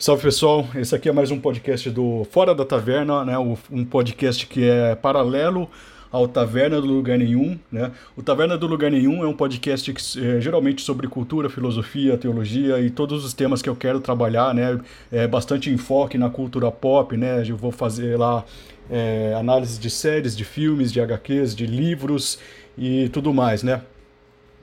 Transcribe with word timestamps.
Salve 0.00 0.22
pessoal, 0.22 0.66
esse 0.76 0.94
aqui 0.94 1.10
é 1.10 1.12
mais 1.12 1.30
um 1.30 1.38
podcast 1.38 1.90
do 1.90 2.26
Fora 2.30 2.54
da 2.54 2.64
Taverna, 2.64 3.22
né? 3.22 3.36
Um 3.70 3.84
podcast 3.84 4.46
que 4.46 4.66
é 4.66 4.94
paralelo 4.94 5.68
ao 6.10 6.26
Taverna 6.26 6.80
do 6.80 6.86
Lugar 6.86 7.18
Nenhum, 7.18 7.58
né? 7.70 7.92
O 8.16 8.22
Taverna 8.22 8.56
do 8.56 8.66
Lugar 8.66 8.90
Nenhum 8.90 9.22
é 9.22 9.28
um 9.28 9.36
podcast 9.36 9.92
que, 9.92 10.00
é, 10.18 10.40
geralmente 10.40 10.80
sobre 10.80 11.06
cultura, 11.06 11.50
filosofia, 11.50 12.16
teologia 12.16 12.80
e 12.80 12.88
todos 12.88 13.26
os 13.26 13.34
temas 13.34 13.60
que 13.60 13.68
eu 13.68 13.76
quero 13.76 14.00
trabalhar, 14.00 14.54
né? 14.54 14.80
É 15.12 15.28
bastante 15.28 15.68
enfoque 15.68 16.16
na 16.16 16.30
cultura 16.30 16.70
pop, 16.70 17.14
né? 17.14 17.44
Eu 17.46 17.58
vou 17.58 17.70
fazer 17.70 18.18
lá 18.18 18.42
é, 18.90 19.34
análise 19.38 19.78
de 19.78 19.90
séries, 19.90 20.34
de 20.34 20.46
filmes, 20.46 20.90
de 20.90 20.98
HQs, 20.98 21.54
de 21.54 21.66
livros 21.66 22.38
e 22.78 23.10
tudo 23.10 23.34
mais, 23.34 23.62
né? 23.62 23.82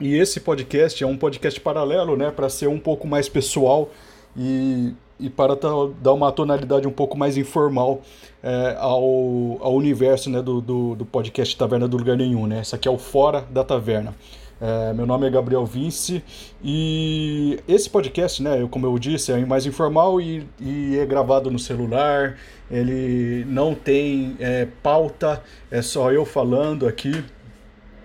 E 0.00 0.16
esse 0.16 0.40
podcast 0.40 1.00
é 1.00 1.06
um 1.06 1.16
podcast 1.16 1.60
paralelo, 1.60 2.16
né? 2.16 2.28
Para 2.32 2.48
ser 2.48 2.66
um 2.66 2.80
pouco 2.80 3.06
mais 3.06 3.28
pessoal 3.28 3.92
e 4.36 4.94
e 5.18 5.28
para 5.28 5.56
dar 6.00 6.12
uma 6.12 6.30
tonalidade 6.30 6.86
um 6.86 6.92
pouco 6.92 7.16
mais 7.16 7.36
informal 7.36 8.02
é, 8.42 8.76
ao, 8.78 9.58
ao 9.60 9.74
universo 9.74 10.30
né, 10.30 10.40
do, 10.40 10.60
do, 10.60 10.94
do, 10.94 11.04
podcast 11.04 11.56
Taverna 11.56 11.88
do 11.88 11.96
Lugar 11.96 12.16
Nenhum. 12.16 12.46
Né? 12.46 12.60
Esse 12.60 12.74
aqui 12.74 12.86
é 12.86 12.90
o 12.90 12.98
Fora 12.98 13.44
da 13.50 13.64
Taverna. 13.64 14.14
É, 14.60 14.92
meu 14.92 15.06
nome 15.06 15.26
é 15.26 15.30
Gabriel 15.30 15.64
Vince 15.64 16.22
e 16.62 17.60
esse 17.68 17.88
podcast, 17.88 18.42
né, 18.42 18.66
como 18.68 18.86
eu 18.86 18.98
disse, 18.98 19.30
é 19.30 19.38
mais 19.46 19.66
informal 19.66 20.20
e, 20.20 20.44
e 20.60 20.98
é 20.98 21.06
gravado 21.06 21.50
no 21.50 21.58
celular. 21.58 22.36
Ele 22.70 23.44
não 23.46 23.74
tem 23.74 24.36
é, 24.40 24.66
pauta, 24.82 25.42
é 25.70 25.80
só 25.80 26.12
eu 26.12 26.24
falando 26.24 26.88
aqui, 26.88 27.24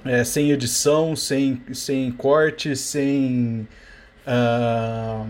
é, 0.05 0.23
sem 0.23 0.51
edição, 0.51 1.15
sem, 1.15 1.61
sem 1.73 2.11
corte, 2.11 2.75
sem. 2.75 3.67
Uh, 4.25 5.27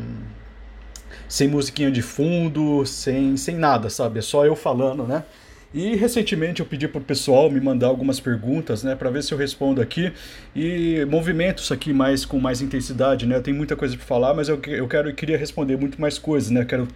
sem 1.27 1.47
musiquinha 1.47 1.91
de 1.91 2.01
fundo, 2.01 2.85
sem, 2.85 3.35
sem 3.37 3.55
nada, 3.55 3.89
sabe? 3.89 4.19
É 4.19 4.21
só 4.21 4.45
eu 4.45 4.55
falando, 4.55 5.03
né? 5.03 5.23
E 5.73 5.95
recentemente 5.95 6.59
eu 6.59 6.67
pedi 6.67 6.87
para 6.87 7.01
o 7.01 7.03
pessoal 7.03 7.49
me 7.49 7.59
mandar 7.59 7.87
algumas 7.87 8.19
perguntas, 8.19 8.83
né, 8.83 8.95
para 8.95 9.09
ver 9.09 9.23
se 9.23 9.33
eu 9.33 9.37
respondo 9.39 9.81
aqui 9.81 10.13
e 10.55 11.03
movimento 11.05 11.63
isso 11.63 11.73
aqui 11.73 11.91
mais 11.91 12.25
com 12.25 12.39
mais 12.39 12.61
intensidade, 12.61 13.25
né? 13.25 13.39
Tem 13.41 13.53
muita 13.53 13.75
coisa 13.75 13.97
para 13.97 14.05
falar, 14.05 14.35
mas 14.35 14.49
eu, 14.49 14.61
eu 14.67 14.87
quero 14.87 15.11
queria 15.15 15.35
responder 15.37 15.75
muito 15.75 15.99
mais 15.99 16.19
coisas, 16.19 16.51
né? 16.51 16.61
Eu 16.61 16.65
quero 16.67 16.87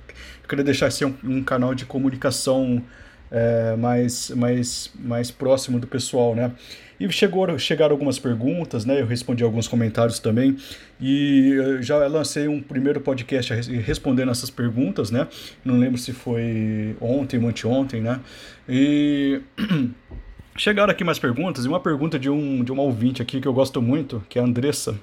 eu 0.51 0.63
deixar 0.63 0.91
ser 0.91 1.05
um, 1.05 1.15
um 1.23 1.43
canal 1.43 1.73
de 1.73 1.85
comunicação 1.85 2.83
é, 3.31 3.75
mais 3.75 4.29
mais 4.31 4.91
mais 4.95 5.31
próximo 5.31 5.79
do 5.79 5.87
pessoal, 5.87 6.35
né? 6.35 6.51
E 6.99 7.09
chegou, 7.11 7.57
chegaram 7.59 7.93
algumas 7.93 8.17
perguntas, 8.17 8.83
né? 8.83 8.99
Eu 8.99 9.05
respondi 9.05 9.43
alguns 9.43 9.67
comentários 9.67 10.17
também. 10.19 10.57
E 10.99 11.55
já 11.79 11.95
lancei 12.07 12.47
um 12.47 12.59
primeiro 12.59 12.99
podcast 12.99 13.53
respondendo 13.53 14.31
essas 14.31 14.49
perguntas, 14.49 15.11
né? 15.11 15.27
Não 15.63 15.77
lembro 15.77 15.99
se 15.99 16.11
foi 16.11 16.95
ontem 16.99 17.39
ou 17.39 17.47
anteontem, 17.47 18.01
né? 18.01 18.19
E 18.67 19.41
chegaram 20.57 20.89
aqui 20.91 21.03
mais 21.03 21.19
perguntas. 21.19 21.65
E 21.65 21.67
uma 21.67 21.79
pergunta 21.79 22.17
de, 22.17 22.31
um, 22.31 22.63
de 22.63 22.71
uma 22.71 22.81
ouvinte 22.81 23.21
aqui 23.21 23.39
que 23.39 23.47
eu 23.47 23.53
gosto 23.53 23.79
muito, 23.79 24.23
que 24.27 24.39
é 24.39 24.41
a 24.41 24.45
Andressa. 24.45 24.99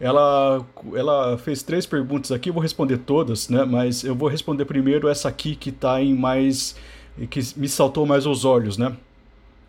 Ela, 0.00 0.66
ela 0.94 1.38
fez 1.38 1.62
três 1.62 1.86
perguntas 1.86 2.32
aqui, 2.32 2.50
eu 2.50 2.52
vou 2.52 2.60
responder 2.60 2.98
todas, 2.98 3.48
né? 3.48 3.64
Mas 3.64 4.02
eu 4.02 4.16
vou 4.16 4.28
responder 4.28 4.64
primeiro 4.64 5.06
essa 5.06 5.28
aqui 5.28 5.54
que 5.54 5.70
está 5.70 6.02
em 6.02 6.12
mais. 6.12 6.74
Que 7.30 7.40
me 7.56 7.68
saltou 7.68 8.06
mais 8.06 8.26
aos 8.26 8.44
olhos, 8.44 8.76
né? 8.76 8.94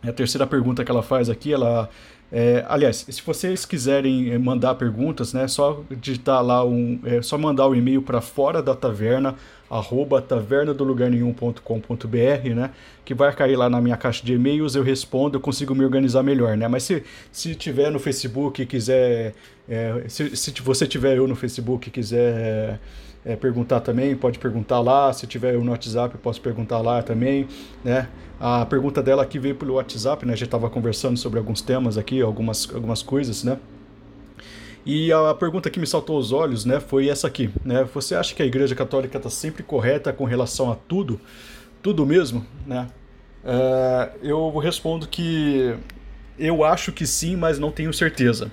A 0.02 0.11
terceira 0.11 0.45
pergunta 0.45 0.83
que 0.83 0.91
ela 0.91 1.03
faz 1.03 1.30
aqui, 1.30 1.53
ela 1.53 1.89
é, 2.35 2.66
aliás, 2.67 3.05
se 3.08 3.22
vocês 3.22 3.63
quiserem 3.63 4.31
eh, 4.31 4.39
mandar 4.39 4.73
perguntas, 4.73 5.33
né, 5.33 5.47
só 5.47 5.83
digitar 5.91 6.44
lá 6.44 6.66
um, 6.66 7.00
é 7.03 7.22
só 7.22 7.38
mandar 7.38 7.67
o 7.67 7.73
um 7.73 7.75
e-mail 7.75 8.02
para 8.02 8.22
fora 8.22 8.59
da 8.59 8.73
taverna 8.73 9.35
arroba 9.69 10.19
tavernadolugarnenhum.com.br, 10.19 12.55
né, 12.55 12.72
que 13.05 13.13
vai 13.13 13.31
cair 13.35 13.55
lá 13.55 13.69
na 13.69 13.80
minha 13.80 13.95
caixa 13.95 14.25
de 14.25 14.33
e-mails, 14.33 14.73
eu 14.73 14.81
respondo, 14.81 15.38
eu 15.38 15.41
consigo 15.41 15.75
me 15.75 15.85
organizar 15.85 16.23
melhor, 16.23 16.57
né, 16.57 16.67
mas 16.67 16.81
se, 16.81 17.03
se 17.31 17.53
tiver 17.53 17.91
no 17.91 18.00
Facebook 18.00 18.63
e 18.63 18.66
quiser, 18.66 19.35
é, 19.69 20.06
se, 20.07 20.35
se 20.35 20.51
você 20.59 20.88
tiver 20.88 21.18
eu 21.18 21.28
no 21.28 21.35
Facebook 21.35 21.88
e 21.88 21.91
quiser 21.91 22.79
é, 23.25 23.35
perguntar 23.35 23.79
também, 23.79 24.16
pode 24.16 24.39
perguntar 24.39 24.79
lá. 24.79 25.11
Se 25.13 25.25
tiver 25.28 25.56
eu 25.56 25.63
no 25.63 25.72
WhatsApp, 25.72 26.17
posso 26.17 26.41
perguntar 26.41 26.79
lá 26.79 27.01
também, 27.01 27.47
né? 27.84 28.07
A 28.39 28.66
pergunta 28.66 29.01
dela 29.01 29.23
aqui 29.23 29.39
veio 29.39 29.56
pelo 29.56 29.75
WhatsApp, 29.75 30.25
né? 30.25 30.34
Gente 30.34 30.45
estava 30.45 30.69
conversando 30.69 31.17
sobre 31.17 31.39
alguns 31.39 31.62
temas 31.62 31.97
aqui, 31.97 32.22
algumas, 32.22 32.69
algumas 32.73 33.01
coisas, 33.01 33.44
né? 33.44 33.57
E 34.85 35.13
a 35.13 35.33
pergunta 35.33 35.69
que 35.69 35.79
me 35.79 35.88
saltou 35.88 36.17
aos 36.17 36.33
olhos, 36.33 36.66
né, 36.66 36.78
foi 36.78 37.07
essa 37.07 37.25
aqui, 37.25 37.50
né? 37.63 37.88
Você 37.94 38.16
acha 38.16 38.35
que 38.35 38.44
a 38.44 38.45
Igreja 38.45 38.75
Católica 38.75 39.16
está 39.17 39.29
sempre 39.29 39.63
correta 39.63 40.12
com 40.12 40.25
relação 40.25 40.69
a 40.69 40.75
tudo, 40.75 41.22
tudo 41.81 42.06
mesmo, 42.06 42.45
né? 42.67 42.88
É, 43.45 44.12
eu 44.22 44.57
respondo 44.57 45.07
que 45.07 45.73
eu 46.38 46.66
acho 46.66 46.91
que 46.91 47.07
sim, 47.07 47.38
mas 47.38 47.59
não 47.59 47.72
tenho 47.72 47.94
certeza. 47.94 48.51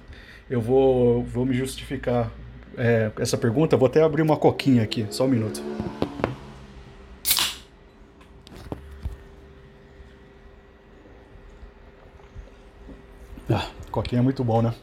Eu 0.48 0.60
vou, 0.60 1.24
vou 1.24 1.44
me 1.44 1.54
justificar 1.54 2.30
é, 2.76 3.10
essa 3.18 3.36
pergunta, 3.36 3.76
vou 3.76 3.86
até 3.86 4.02
abrir 4.02 4.22
uma 4.22 4.36
coquinha 4.36 4.82
aqui, 4.82 5.06
só 5.10 5.24
um 5.24 5.28
minuto. 5.28 5.62
Ah, 13.50 13.66
coquinha 13.90 14.20
é 14.20 14.22
muito 14.22 14.44
bom, 14.44 14.62
né? 14.62 14.74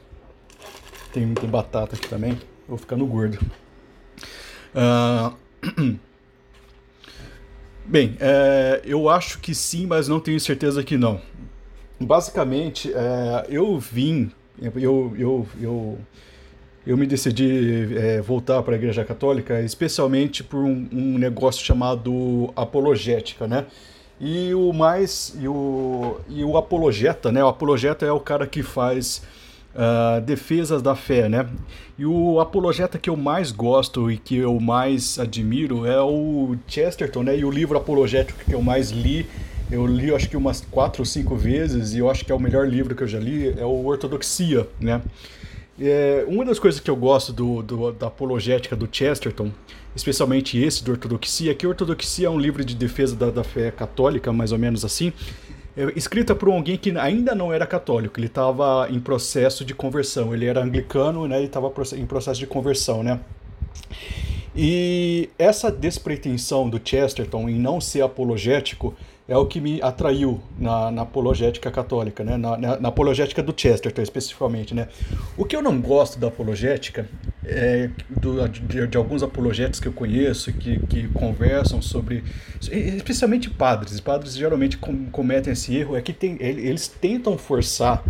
Tem, 1.13 1.33
tem 1.33 1.49
batata 1.49 1.95
aqui 1.95 2.07
também, 2.07 2.39
vou 2.67 2.77
ficando 2.77 3.05
gordo. 3.05 3.39
Uh, 4.75 5.35
bem, 7.85 8.17
é, 8.19 8.81
eu 8.83 9.09
acho 9.09 9.39
que 9.39 9.55
sim, 9.55 9.85
mas 9.87 10.07
não 10.07 10.19
tenho 10.19 10.39
certeza 10.39 10.83
que 10.83 10.97
não. 10.97 11.21
Basicamente, 11.99 12.93
é, 12.93 13.45
eu 13.49 13.79
vim, 13.79 14.31
eu, 14.61 15.15
eu, 15.17 15.47
eu 15.59 15.97
eu 16.87 16.95
me 16.95 17.05
decidi 17.05 17.97
é, 17.97 18.21
voltar 18.21 18.63
para 18.63 18.73
a 18.73 18.77
Igreja 18.77 19.03
Católica, 19.03 19.61
especialmente 19.61 20.41
por 20.41 20.59
um, 20.59 20.87
um, 20.91 21.17
negócio 21.17 21.63
chamado 21.63 22.49
apologética, 22.55 23.45
né? 23.45 23.65
E 24.21 24.53
o 24.53 24.71
mais 24.71 25.35
e 25.39 25.47
o, 25.49 26.17
e 26.29 26.43
o 26.45 26.55
apologeta, 26.55 27.29
né? 27.29 27.43
O 27.43 27.47
apologeta 27.49 28.05
é 28.05 28.11
o 28.11 28.21
cara 28.21 28.47
que 28.47 28.63
faz 28.63 29.21
uh, 29.75 30.21
defesas 30.21 30.81
da 30.81 30.95
fé, 30.95 31.27
né? 31.27 31.45
E 31.99 32.05
o 32.05 32.39
apologeta 32.39 32.97
que 32.97 33.09
eu 33.09 33.17
mais 33.17 33.51
gosto 33.51 34.09
e 34.09 34.17
que 34.17 34.37
eu 34.37 34.57
mais 34.57 35.19
admiro 35.19 35.85
é 35.85 36.01
o 36.01 36.55
Chesterton, 36.67 37.23
né? 37.23 37.37
E 37.37 37.43
o 37.43 37.51
livro 37.51 37.77
apologético 37.77 38.39
que 38.45 38.55
eu 38.55 38.61
mais 38.61 38.91
li 38.91 39.25
eu 39.69 39.85
li 39.85 40.13
acho 40.15 40.29
que 40.29 40.37
umas 40.37 40.61
quatro 40.61 41.01
ou 41.01 41.05
cinco 41.05 41.35
vezes 41.35 41.93
e 41.93 41.99
eu 41.99 42.09
acho 42.09 42.23
que 42.23 42.31
é 42.31 42.35
o 42.35 42.39
melhor 42.39 42.65
livro 42.65 42.95
que 42.95 43.03
eu 43.03 43.07
já 43.07 43.19
li 43.19 43.49
é 43.59 43.65
o 43.65 43.85
Ortodoxia, 43.85 44.65
né? 44.79 45.01
É, 45.79 46.25
uma 46.27 46.43
das 46.43 46.57
coisas 46.57 46.79
que 46.79 46.89
eu 46.89 46.95
gosto 46.95 47.31
do, 47.31 47.61
do, 47.61 47.91
da 47.91 48.07
apologética 48.07 48.75
do 48.75 48.89
Chesterton, 48.91 49.51
especialmente 49.95 50.57
esse 50.57 50.83
do 50.83 50.91
Ortodoxia, 50.91 51.51
é 51.51 51.53
que 51.53 51.67
Ortodoxia 51.67 52.27
é 52.27 52.29
um 52.29 52.39
livro 52.39 52.65
de 52.65 52.75
defesa 52.75 53.15
da, 53.15 53.29
da 53.29 53.43
fé 53.43 53.69
católica, 53.69 54.33
mais 54.33 54.51
ou 54.51 54.57
menos 54.57 54.83
assim, 54.83 55.13
é, 55.77 55.91
escrita 55.95 56.33
por 56.33 56.49
alguém 56.49 56.77
que 56.77 56.97
ainda 56.97 57.35
não 57.35 57.53
era 57.53 57.67
católico, 57.67 58.19
ele 58.19 58.25
estava 58.25 58.87
em 58.89 58.99
processo 58.99 59.63
de 59.63 59.75
conversão, 59.75 60.33
ele 60.33 60.47
era 60.47 60.63
anglicano 60.63 61.27
né, 61.27 61.41
e 61.41 61.45
estava 61.45 61.71
em 61.95 62.05
processo 62.07 62.39
de 62.39 62.47
conversão. 62.47 63.03
Né? 63.03 63.19
E 64.55 65.29
essa 65.37 65.71
despretensão 65.71 66.67
do 66.67 66.81
Chesterton 66.83 67.47
em 67.47 67.59
não 67.59 67.79
ser 67.79 68.01
apologético 68.01 68.95
é 69.27 69.35
o 69.35 69.45
que 69.45 69.59
me 69.59 69.81
atraiu 69.81 70.39
na, 70.57 70.89
na 70.89 71.01
apologética 71.01 71.69
católica, 71.69 72.23
né? 72.23 72.37
Na, 72.37 72.57
na, 72.57 72.79
na, 72.79 72.89
apologética 72.89 73.43
do 73.43 73.53
Chesterton 73.55 74.01
especificamente. 74.01 74.73
Né? 74.73 74.87
O 75.35 75.43
que 75.43 75.55
eu 75.55 75.61
não 75.61 75.81
gosto 75.81 76.17
da 76.17 76.29
apologética, 76.29 77.09
é, 77.43 77.89
do, 78.09 78.47
de, 78.47 78.87
de, 78.87 78.97
alguns 78.97 79.21
apologetas 79.23 79.81
que 79.81 79.87
eu 79.87 79.91
conheço, 79.91 80.53
que, 80.53 80.79
que 80.87 81.09
conversam 81.09 81.81
sobre, 81.81 82.23
especialmente 82.61 83.49
padres, 83.49 83.99
padres 83.99 84.33
geralmente 84.33 84.77
com, 84.77 85.07
cometem 85.07 85.51
esse 85.51 85.75
erro, 85.75 85.97
é 85.97 86.01
que 86.01 86.13
tem, 86.13 86.37
eles 86.39 86.87
tentam 86.87 87.37
forçar 87.37 88.01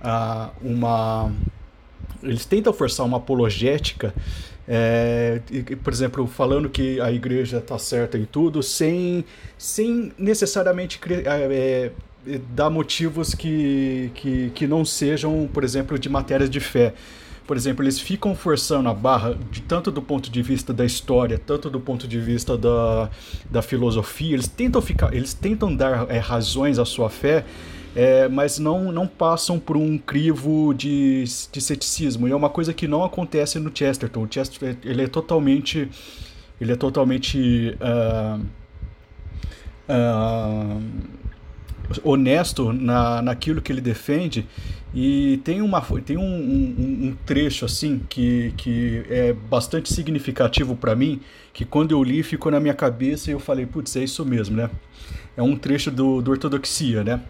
uh, 0.00 0.50
uma... 0.62 1.30
Eles 2.22 2.46
tentam 2.46 2.72
forçar 2.72 3.04
uma 3.04 3.18
apologética 3.18 4.14
é, 4.66 5.40
por 5.82 5.92
exemplo, 5.92 6.26
falando 6.26 6.68
que 6.68 7.00
a 7.00 7.12
igreja 7.12 7.58
está 7.58 7.78
certa 7.78 8.16
em 8.16 8.24
tudo, 8.24 8.62
sem, 8.62 9.24
sem 9.58 10.12
necessariamente 10.18 10.98
é, 11.08 11.92
é, 12.26 12.40
dar 12.54 12.70
motivos 12.70 13.34
que, 13.34 14.10
que, 14.14 14.50
que 14.54 14.66
não 14.66 14.84
sejam, 14.84 15.48
por 15.52 15.64
exemplo, 15.64 15.98
de 15.98 16.08
matérias 16.08 16.48
de 16.48 16.60
fé. 16.60 16.94
Por 17.46 17.58
exemplo, 17.58 17.84
eles 17.84 18.00
ficam 18.00 18.34
forçando 18.34 18.88
a 18.88 18.94
barra, 18.94 19.36
de, 19.50 19.60
tanto 19.60 19.90
do 19.90 20.00
ponto 20.00 20.30
de 20.30 20.40
vista 20.40 20.72
da 20.72 20.84
história, 20.84 21.38
tanto 21.38 21.68
do 21.68 21.78
ponto 21.78 22.08
de 22.08 22.18
vista 22.18 22.56
da, 22.56 23.10
da 23.50 23.60
filosofia, 23.60 24.34
eles 24.34 24.48
tentam, 24.48 24.80
ficar, 24.80 25.14
eles 25.14 25.34
tentam 25.34 25.74
dar 25.74 26.06
é, 26.08 26.18
razões 26.18 26.78
à 26.78 26.86
sua 26.86 27.10
fé 27.10 27.44
é, 27.94 28.28
mas 28.28 28.58
não, 28.58 28.90
não 28.90 29.06
passam 29.06 29.58
por 29.58 29.76
um 29.76 29.96
crivo 29.96 30.74
de, 30.74 31.24
de 31.52 31.60
ceticismo. 31.60 32.26
E 32.26 32.32
é 32.32 32.36
uma 32.36 32.50
coisa 32.50 32.72
que 32.72 32.88
não 32.88 33.04
acontece 33.04 33.58
no 33.58 33.70
Chesterton. 33.74 34.24
O 34.24 34.28
Chesterton 34.30 34.78
ele 34.84 35.02
é 35.02 35.06
totalmente 35.06 35.88
ele 36.60 36.72
é 36.72 36.76
totalmente 36.76 37.76
uh, 37.80 38.40
uh, 39.88 40.82
honesto 42.02 42.72
na, 42.72 43.20
naquilo 43.20 43.60
que 43.60 43.72
ele 43.72 43.80
defende 43.80 44.46
e 44.94 45.40
tem, 45.42 45.60
uma, 45.60 45.80
tem 46.04 46.16
um, 46.16 46.22
um, 46.22 47.08
um 47.08 47.16
trecho 47.26 47.64
assim 47.64 48.00
que, 48.08 48.54
que 48.56 49.04
é 49.10 49.32
bastante 49.32 49.92
significativo 49.92 50.76
para 50.76 50.94
mim, 50.94 51.20
que 51.52 51.64
quando 51.64 51.90
eu 51.90 52.02
li 52.02 52.22
ficou 52.22 52.52
na 52.52 52.60
minha 52.60 52.74
cabeça 52.74 53.28
e 53.28 53.34
eu 53.34 53.40
falei, 53.40 53.66
putz, 53.66 53.96
é 53.96 54.04
isso 54.04 54.24
mesmo, 54.24 54.56
né? 54.56 54.70
É 55.36 55.42
um 55.42 55.56
trecho 55.56 55.90
do, 55.90 56.22
do 56.22 56.30
Ortodoxia, 56.30 57.02
né? 57.02 57.20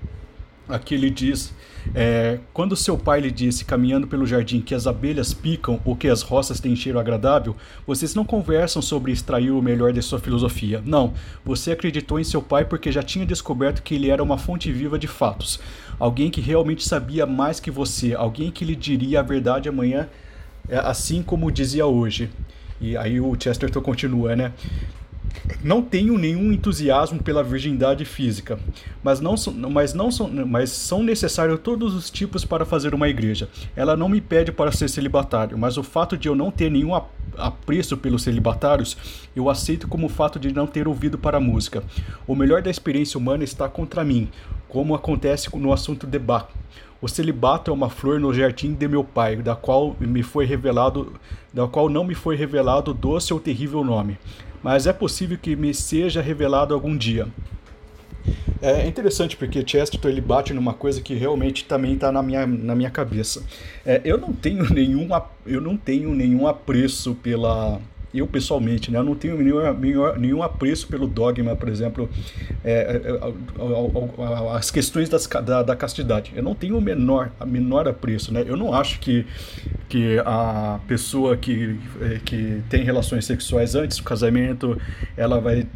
Aqui 0.69 0.95
ele 0.95 1.11
diz: 1.11 1.53
é, 1.95 2.39
quando 2.53 2.77
seu 2.77 2.97
pai 2.97 3.21
lhe 3.21 3.31
disse, 3.31 3.65
caminhando 3.65 4.07
pelo 4.07 4.27
jardim, 4.27 4.61
que 4.61 4.75
as 4.75 4.87
abelhas 4.87 5.35
picam 5.35 5.81
ou 5.85 5.95
que 5.95 6.09
as 6.09 6.23
roças 6.23 6.61
têm 6.61 6.75
cheiro 6.75 6.99
agradável, 6.99 7.55
vocês 7.87 8.15
não 8.15 8.25
conversam 8.25 8.81
sobre 8.81 9.13
extrair 9.13 9.51
o 9.51 9.61
melhor 9.61 9.93
de 9.93 10.01
sua 10.01 10.19
filosofia. 10.19 10.83
Não, 10.85 11.13
você 11.45 11.73
acreditou 11.73 12.19
em 12.19 12.25
seu 12.25 12.41
pai 12.41 12.65
porque 12.65 12.91
já 12.91 13.03
tinha 13.03 13.27
descoberto 13.27 13.83
que 13.83 13.95
ele 13.95 14.09
era 14.09 14.23
uma 14.23 14.39
fonte 14.39 14.73
viva 14.73 14.99
de 14.99 15.07
fatos. 15.07 15.61
Alguém 15.99 16.31
que 16.31 16.41
realmente 16.41 16.87
sabia 16.87 17.27
mais 17.27 17.61
que 17.61 17.71
você, 17.71 18.15
alguém 18.15 18.51
que 18.51 18.65
lhe 18.65 18.75
diria 18.75 19.21
a 19.21 19.23
verdade 19.23 19.69
amanhã, 19.69 20.09
é, 20.69 20.79
assim 20.79 21.23
como 21.23 21.53
dizia 21.53 21.87
hoje. 21.87 22.31
E 22.81 22.97
aí 22.97 23.21
o 23.21 23.37
Chesterton 23.39 23.81
continua, 23.81 24.35
né? 24.35 24.53
Não 25.63 25.83
tenho 25.83 26.17
nenhum 26.17 26.53
entusiasmo 26.53 27.23
pela 27.23 27.43
virgindade 27.43 28.05
física, 28.05 28.59
mas 29.03 29.21
não, 29.21 29.35
mas 29.71 29.93
não 29.93 30.11
são, 30.11 30.29
mas 30.47 30.71
são 30.71 31.03
necessários 31.03 31.61
todos 31.61 31.95
os 31.95 32.11
tipos 32.11 32.45
para 32.45 32.65
fazer 32.65 32.95
uma 32.95 33.09
igreja. 33.09 33.49
Ela 33.77 33.97
não 33.97 34.09
me 34.09 34.21
pede 34.21 34.53
para 34.53 34.73
ser 34.73 34.89
celibatário, 34.89 35.59
mas 35.59 35.77
o 35.77 35.83
fato 35.83 36.17
de 36.17 36.29
eu 36.29 36.35
não 36.35 36.51
ter 36.51 36.71
nenhum 36.71 36.95
apreço 37.37 37.97
pelos 37.97 38.23
celibatários, 38.23 38.97
eu 39.35 39.51
aceito 39.51 39.89
como 39.89 40.07
o 40.07 40.11
fato 40.11 40.39
de 40.39 40.53
não 40.53 40.67
ter 40.67 40.89
ouvido 40.89 41.19
para 41.19 41.37
a 41.37 41.41
música. 41.41 41.83
O 42.27 42.35
melhor 42.35 42.63
da 42.63 42.71
experiência 42.71 43.19
humana 43.19 43.45
está 43.45 43.69
contra 43.69 44.05
mim, 44.05 44.29
como 44.69 44.95
acontece 44.95 45.55
no 45.57 45.73
assunto 45.73 46.07
de 46.07 46.19
Bach. 46.19 46.47
O 47.03 47.09
celibato 47.09 47.71
é 47.71 47.75
uma 47.75 47.91
flor 47.91 48.19
no 48.19 48.33
jardim 48.33 48.73
de 48.73 48.89
meu 48.89 49.05
pai, 49.05 49.37
da 49.37 49.55
qual 49.55 49.95
me 50.01 50.23
foi 50.23 50.47
revelado, 50.47 51.13
da 51.53 51.67
qual 51.67 51.91
não 51.91 52.03
me 52.03 52.15
foi 52.15 52.35
revelado 52.35 52.95
doce 52.95 53.35
ou 53.35 53.39
terrível 53.39 53.85
nome 53.85 54.17
mas 54.65 54.87
é 54.87 54.95
possível 54.95 55.37
que 55.37 55.55
me 55.55 55.75
seja 55.75 56.23
revelado 56.23 56.73
algum 56.73 56.97
dia. 56.97 57.29
É 58.63 58.87
interessante 58.87 59.37
porque 59.37 59.63
Chesterton 59.65 60.09
ele 60.09 60.23
bate 60.23 60.55
numa 60.55 60.73
coisa 60.73 61.03
que 61.03 61.13
realmente 61.13 61.67
também 61.67 61.93
está 61.93 62.11
na 62.11 62.23
minha, 62.23 62.47
na 62.47 62.75
minha 62.75 62.91
cabeça. 62.91 63.45
É, 63.85 64.01
eu 64.07 64.17
não 64.17 64.33
tenho 64.33 64.65
nenhum 64.73 65.07
eu 65.45 65.61
não 65.61 65.77
tenho 65.77 66.15
nenhum 66.15 66.47
apreço 66.47 67.15
pela 67.17 67.79
eu 68.15 68.27
pessoalmente, 68.27 68.91
né, 68.91 68.99
eu 68.99 69.03
não 69.03 69.15
tenho 69.15 69.37
nenhum, 69.37 70.17
nenhum 70.17 70.43
apreço 70.43 70.87
pelo 70.87 71.07
dogma, 71.07 71.57
por 71.57 71.69
exemplo, 71.69 72.09
é, 72.65 72.73
é, 72.73 73.11
é 73.11 74.57
as 74.57 74.71
questões 74.71 75.09
das, 75.09 75.27
da, 75.27 75.63
da, 75.63 75.77
castidade. 75.77 76.33
Eu 76.35 76.43
não 76.43 76.55
tenho 76.55 76.79
o 76.79 76.81
menor, 76.81 77.31
a 77.41 77.45
menor 77.45 77.89
apreço, 77.89 78.33
né? 78.33 78.45
Eu 78.47 78.57
não 78.57 78.73
acho 78.73 79.01
que, 79.01 79.27
que 79.89 80.19
a 80.25 80.79
pessoa 80.87 81.37
que, 81.37 81.79
é, 82.01 82.21
que 82.25 82.63
tem 82.69 82.85
relações 82.85 83.25
sexuais 83.25 83.75
antes 83.75 83.99
do 83.99 84.05
casamento, 84.05 84.81
ela 85.17 85.41
vai 85.41 85.67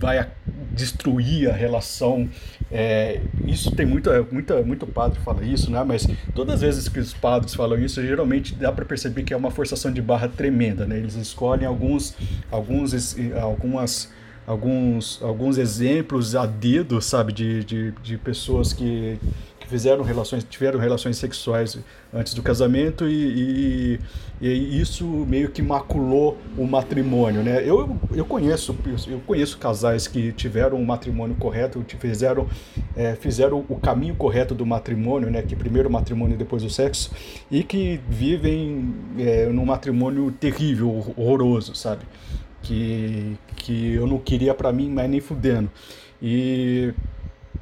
vai 0.00 0.26
destruir 0.72 1.50
a 1.50 1.52
relação. 1.52 2.28
É, 2.72 3.20
isso 3.46 3.70
tem 3.72 3.84
muita, 3.84 4.26
muita, 4.32 4.62
muito 4.62 4.86
padre 4.86 5.20
fala 5.20 5.44
isso, 5.44 5.70
né? 5.70 5.84
Mas 5.86 6.08
todas 6.34 6.54
as 6.56 6.60
vezes 6.62 6.88
que 6.88 6.98
os 6.98 7.12
padres 7.12 7.54
falam 7.54 7.78
isso, 7.78 8.00
geralmente 8.00 8.54
dá 8.54 8.72
para 8.72 8.84
perceber 8.84 9.22
que 9.22 9.34
é 9.34 9.36
uma 9.36 9.50
forçação 9.50 9.92
de 9.92 10.00
barra 10.00 10.28
tremenda, 10.28 10.86
né? 10.86 10.96
Eles 10.96 11.14
escolhem 11.14 11.66
alguns, 11.66 12.16
alguns, 12.50 13.16
algumas 13.40 14.10
alguns, 14.46 15.22
alguns 15.22 15.58
exemplos 15.58 16.34
a 16.34 16.44
dedo, 16.44 17.00
sabe, 17.00 17.32
de, 17.32 17.62
de, 17.62 17.92
de 18.02 18.18
pessoas 18.18 18.72
que 18.72 19.18
fizeram 19.70 20.02
relações, 20.02 20.44
tiveram 20.44 20.78
relações 20.78 21.16
sexuais 21.16 21.78
antes 22.12 22.34
do 22.34 22.42
casamento 22.42 23.06
e, 23.08 23.98
e, 24.40 24.46
e, 24.46 24.80
isso 24.80 25.04
meio 25.04 25.50
que 25.50 25.62
maculou 25.62 26.36
o 26.58 26.66
matrimônio, 26.66 27.42
né? 27.42 27.62
Eu, 27.64 27.96
eu 28.12 28.24
conheço 28.24 28.76
eu 29.06 29.20
conheço 29.20 29.56
casais 29.58 30.08
que 30.08 30.32
tiveram 30.32 30.76
um 30.76 30.84
matrimônio 30.84 31.36
correto, 31.36 31.84
fizeram 31.98 32.48
é, 32.96 33.14
fizeram 33.14 33.64
o 33.68 33.76
caminho 33.76 34.16
correto 34.16 34.54
do 34.54 34.66
matrimônio, 34.66 35.30
né? 35.30 35.40
Que 35.42 35.54
primeiro 35.54 35.88
o 35.88 35.92
matrimônio 35.92 36.34
e 36.34 36.38
depois 36.38 36.64
o 36.64 36.70
sexo 36.70 37.12
e 37.50 37.62
que 37.62 38.00
vivem 38.08 38.94
é, 39.18 39.46
num 39.46 39.64
matrimônio 39.64 40.32
terrível, 40.32 41.14
horroroso, 41.16 41.74
sabe? 41.74 42.02
Que 42.62 43.36
que 43.56 43.94
eu 43.94 44.06
não 44.06 44.18
queria 44.18 44.54
para 44.54 44.72
mim, 44.72 44.90
mas 44.90 45.08
nem 45.08 45.20
fudendo. 45.20 45.70
E 46.20 46.92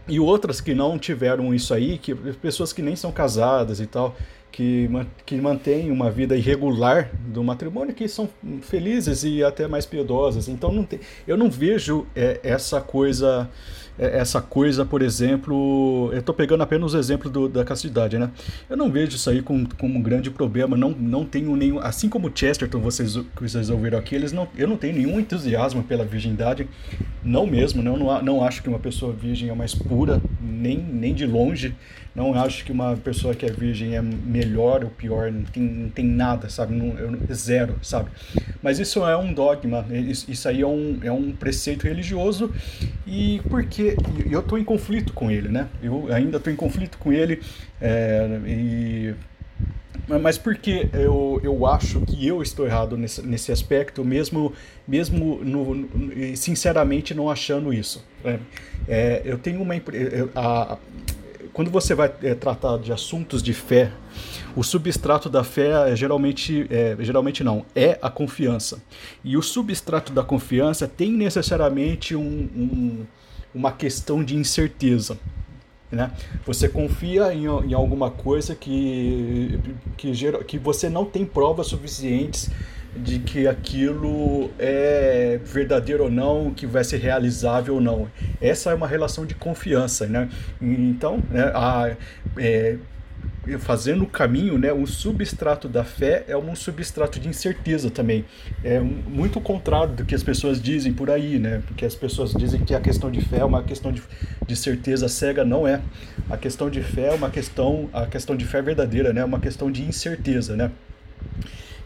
e 0.08 0.18
outras 0.18 0.60
que 0.60 0.74
não 0.74 0.98
tiveram 0.98 1.54
isso 1.54 1.74
aí, 1.74 1.98
que 1.98 2.14
pessoas 2.14 2.72
que 2.72 2.82
nem 2.82 2.96
são 2.96 3.12
casadas 3.12 3.80
e 3.80 3.86
tal, 3.86 4.16
que, 4.50 4.88
que 5.26 5.36
mantêm 5.36 5.90
uma 5.90 6.10
vida 6.10 6.36
irregular 6.36 7.10
do 7.14 7.44
matrimônio, 7.44 7.94
que 7.94 8.08
são 8.08 8.28
felizes 8.62 9.22
e 9.22 9.44
até 9.44 9.68
mais 9.68 9.86
piedosas. 9.86 10.48
Então 10.48 10.72
não 10.72 10.84
tem, 10.84 11.00
eu 11.26 11.36
não 11.36 11.50
vejo 11.50 12.06
é, 12.16 12.40
essa 12.42 12.80
coisa 12.80 13.48
essa 13.98 14.40
coisa, 14.40 14.84
por 14.84 15.02
exemplo, 15.02 16.10
eu 16.12 16.20
estou 16.20 16.34
pegando 16.34 16.62
apenas 16.62 16.94
o 16.94 16.98
exemplo 16.98 17.28
do, 17.28 17.48
da 17.48 17.64
castidade, 17.64 18.18
né? 18.18 18.30
Eu 18.70 18.76
não 18.76 18.90
vejo 18.90 19.16
isso 19.16 19.28
aí 19.28 19.42
como, 19.42 19.68
como 19.76 19.98
um 19.98 20.02
grande 20.02 20.30
problema, 20.30 20.76
não, 20.76 20.90
não 20.90 21.24
tenho 21.24 21.54
nenhum, 21.56 21.80
assim 21.80 22.08
como 22.08 22.30
Chesterton, 22.32 22.78
vocês, 22.80 23.16
vocês 23.40 23.70
ouviram 23.70 23.98
aqui, 23.98 24.14
eles 24.14 24.32
não, 24.32 24.48
eu 24.56 24.68
não 24.68 24.76
tenho 24.76 24.94
nenhum 24.94 25.18
entusiasmo 25.18 25.82
pela 25.82 26.04
virgindade, 26.04 26.68
não 27.22 27.46
mesmo, 27.46 27.82
não, 27.82 27.96
não, 27.96 28.22
não 28.22 28.44
acho 28.44 28.62
que 28.62 28.68
uma 28.68 28.78
pessoa 28.78 29.12
virgem 29.12 29.48
é 29.48 29.54
mais 29.54 29.74
pura, 29.74 30.22
nem, 30.40 30.78
nem 30.78 31.12
de 31.12 31.26
longe, 31.26 31.74
não 32.18 32.34
acho 32.34 32.64
que 32.64 32.72
uma 32.72 32.96
pessoa 32.96 33.32
que 33.32 33.46
é 33.46 33.50
virgem 33.50 33.94
é 33.94 34.02
melhor 34.02 34.82
ou 34.82 34.90
pior, 34.90 35.30
não 35.30 35.44
tem, 35.44 35.62
não 35.62 35.88
tem 35.88 36.04
nada, 36.04 36.50
sabe? 36.50 36.74
Não, 36.74 36.98
eu, 36.98 37.16
zero, 37.32 37.76
sabe? 37.80 38.10
Mas 38.60 38.80
isso 38.80 39.06
é 39.06 39.16
um 39.16 39.32
dogma, 39.32 39.86
isso, 39.90 40.28
isso 40.28 40.48
aí 40.48 40.62
é 40.62 40.66
um, 40.66 40.98
é 41.02 41.12
um 41.12 41.30
preceito 41.30 41.86
religioso 41.86 42.52
e 43.06 43.40
porque 43.48 43.96
eu 44.28 44.40
estou 44.40 44.58
em 44.58 44.64
conflito 44.64 45.12
com 45.12 45.30
ele, 45.30 45.48
né? 45.48 45.68
Eu 45.80 46.12
ainda 46.12 46.38
estou 46.38 46.52
em 46.52 46.56
conflito 46.56 46.98
com 46.98 47.12
ele 47.12 47.40
é, 47.80 48.26
e 48.46 49.14
mas 50.08 50.38
porque 50.38 50.88
eu, 50.94 51.38
eu 51.44 51.66
acho 51.66 52.00
que 52.00 52.26
eu 52.26 52.42
estou 52.42 52.64
errado 52.64 52.96
nesse, 52.96 53.20
nesse 53.26 53.52
aspecto, 53.52 54.02
mesmo, 54.02 54.54
mesmo 54.86 55.40
no, 55.44 55.74
no 55.74 56.36
sinceramente 56.36 57.12
não 57.12 57.30
achando 57.30 57.74
isso. 57.74 58.02
Né? 58.24 58.40
É, 58.88 59.20
eu 59.24 59.36
tenho 59.36 59.60
uma. 59.60 59.74
A, 60.34 60.78
quando 61.52 61.70
você 61.70 61.94
vai 61.94 62.12
é, 62.22 62.34
tratar 62.34 62.78
de 62.78 62.92
assuntos 62.92 63.42
de 63.42 63.52
fé, 63.52 63.92
o 64.56 64.62
substrato 64.62 65.28
da 65.28 65.44
fé 65.44 65.90
é 65.90 65.96
geralmente, 65.96 66.66
é, 66.70 66.96
geralmente 67.00 67.44
não, 67.44 67.64
é 67.74 67.98
a 68.02 68.10
confiança. 68.10 68.82
E 69.24 69.36
o 69.36 69.42
substrato 69.42 70.12
da 70.12 70.22
confiança 70.22 70.88
tem 70.88 71.12
necessariamente 71.12 72.14
um, 72.16 72.48
um, 72.56 73.06
uma 73.54 73.72
questão 73.72 74.24
de 74.24 74.36
incerteza. 74.36 75.18
Né? 75.90 76.12
Você 76.44 76.68
confia 76.68 77.32
em, 77.32 77.44
em 77.44 77.74
alguma 77.74 78.10
coisa 78.10 78.54
que, 78.54 79.58
que, 79.96 80.12
que 80.46 80.58
você 80.58 80.88
não 80.88 81.04
tem 81.04 81.24
provas 81.24 81.68
suficientes 81.68 82.50
de 83.02 83.18
que 83.20 83.46
aquilo 83.46 84.50
é 84.58 85.40
verdadeiro 85.44 86.04
ou 86.04 86.10
não, 86.10 86.52
que 86.52 86.66
vai 86.66 86.84
ser 86.84 86.98
realizável 86.98 87.74
ou 87.74 87.80
não. 87.80 88.10
Essa 88.40 88.70
é 88.70 88.74
uma 88.74 88.86
relação 88.86 89.24
de 89.24 89.34
confiança, 89.34 90.06
né? 90.06 90.28
Então, 90.60 91.22
né, 91.30 91.50
a, 91.54 91.96
é, 92.36 92.76
fazendo 93.58 94.04
o 94.04 94.06
caminho, 94.06 94.58
né, 94.58 94.72
o 94.72 94.86
substrato 94.86 95.68
da 95.68 95.84
fé 95.84 96.24
é 96.28 96.36
um 96.36 96.54
substrato 96.54 97.18
de 97.18 97.28
incerteza 97.28 97.90
também. 97.90 98.24
É 98.62 98.80
muito 98.80 99.40
contrário 99.40 99.94
do 99.94 100.04
que 100.04 100.14
as 100.14 100.22
pessoas 100.22 100.60
dizem 100.60 100.92
por 100.92 101.10
aí, 101.10 101.38
né? 101.38 101.62
Porque 101.66 101.84
as 101.84 101.94
pessoas 101.94 102.32
dizem 102.32 102.60
que 102.64 102.74
a 102.74 102.80
questão 102.80 103.10
de 103.10 103.20
fé 103.20 103.38
é 103.38 103.44
uma 103.44 103.62
questão 103.62 103.92
de, 103.92 104.02
de 104.46 104.56
certeza 104.56 105.08
cega, 105.08 105.44
não 105.44 105.66
é. 105.66 105.80
A 106.28 106.36
questão 106.36 106.68
de 106.68 106.82
fé 106.82 107.08
é 107.08 107.14
uma 107.14 107.30
questão, 107.30 107.88
a 107.92 108.06
questão 108.06 108.36
de 108.36 108.44
fé 108.44 108.60
verdadeira, 108.60 109.12
né? 109.12 109.22
É 109.22 109.24
uma 109.24 109.40
questão 109.40 109.70
de 109.70 109.82
incerteza, 109.82 110.56
né? 110.56 110.70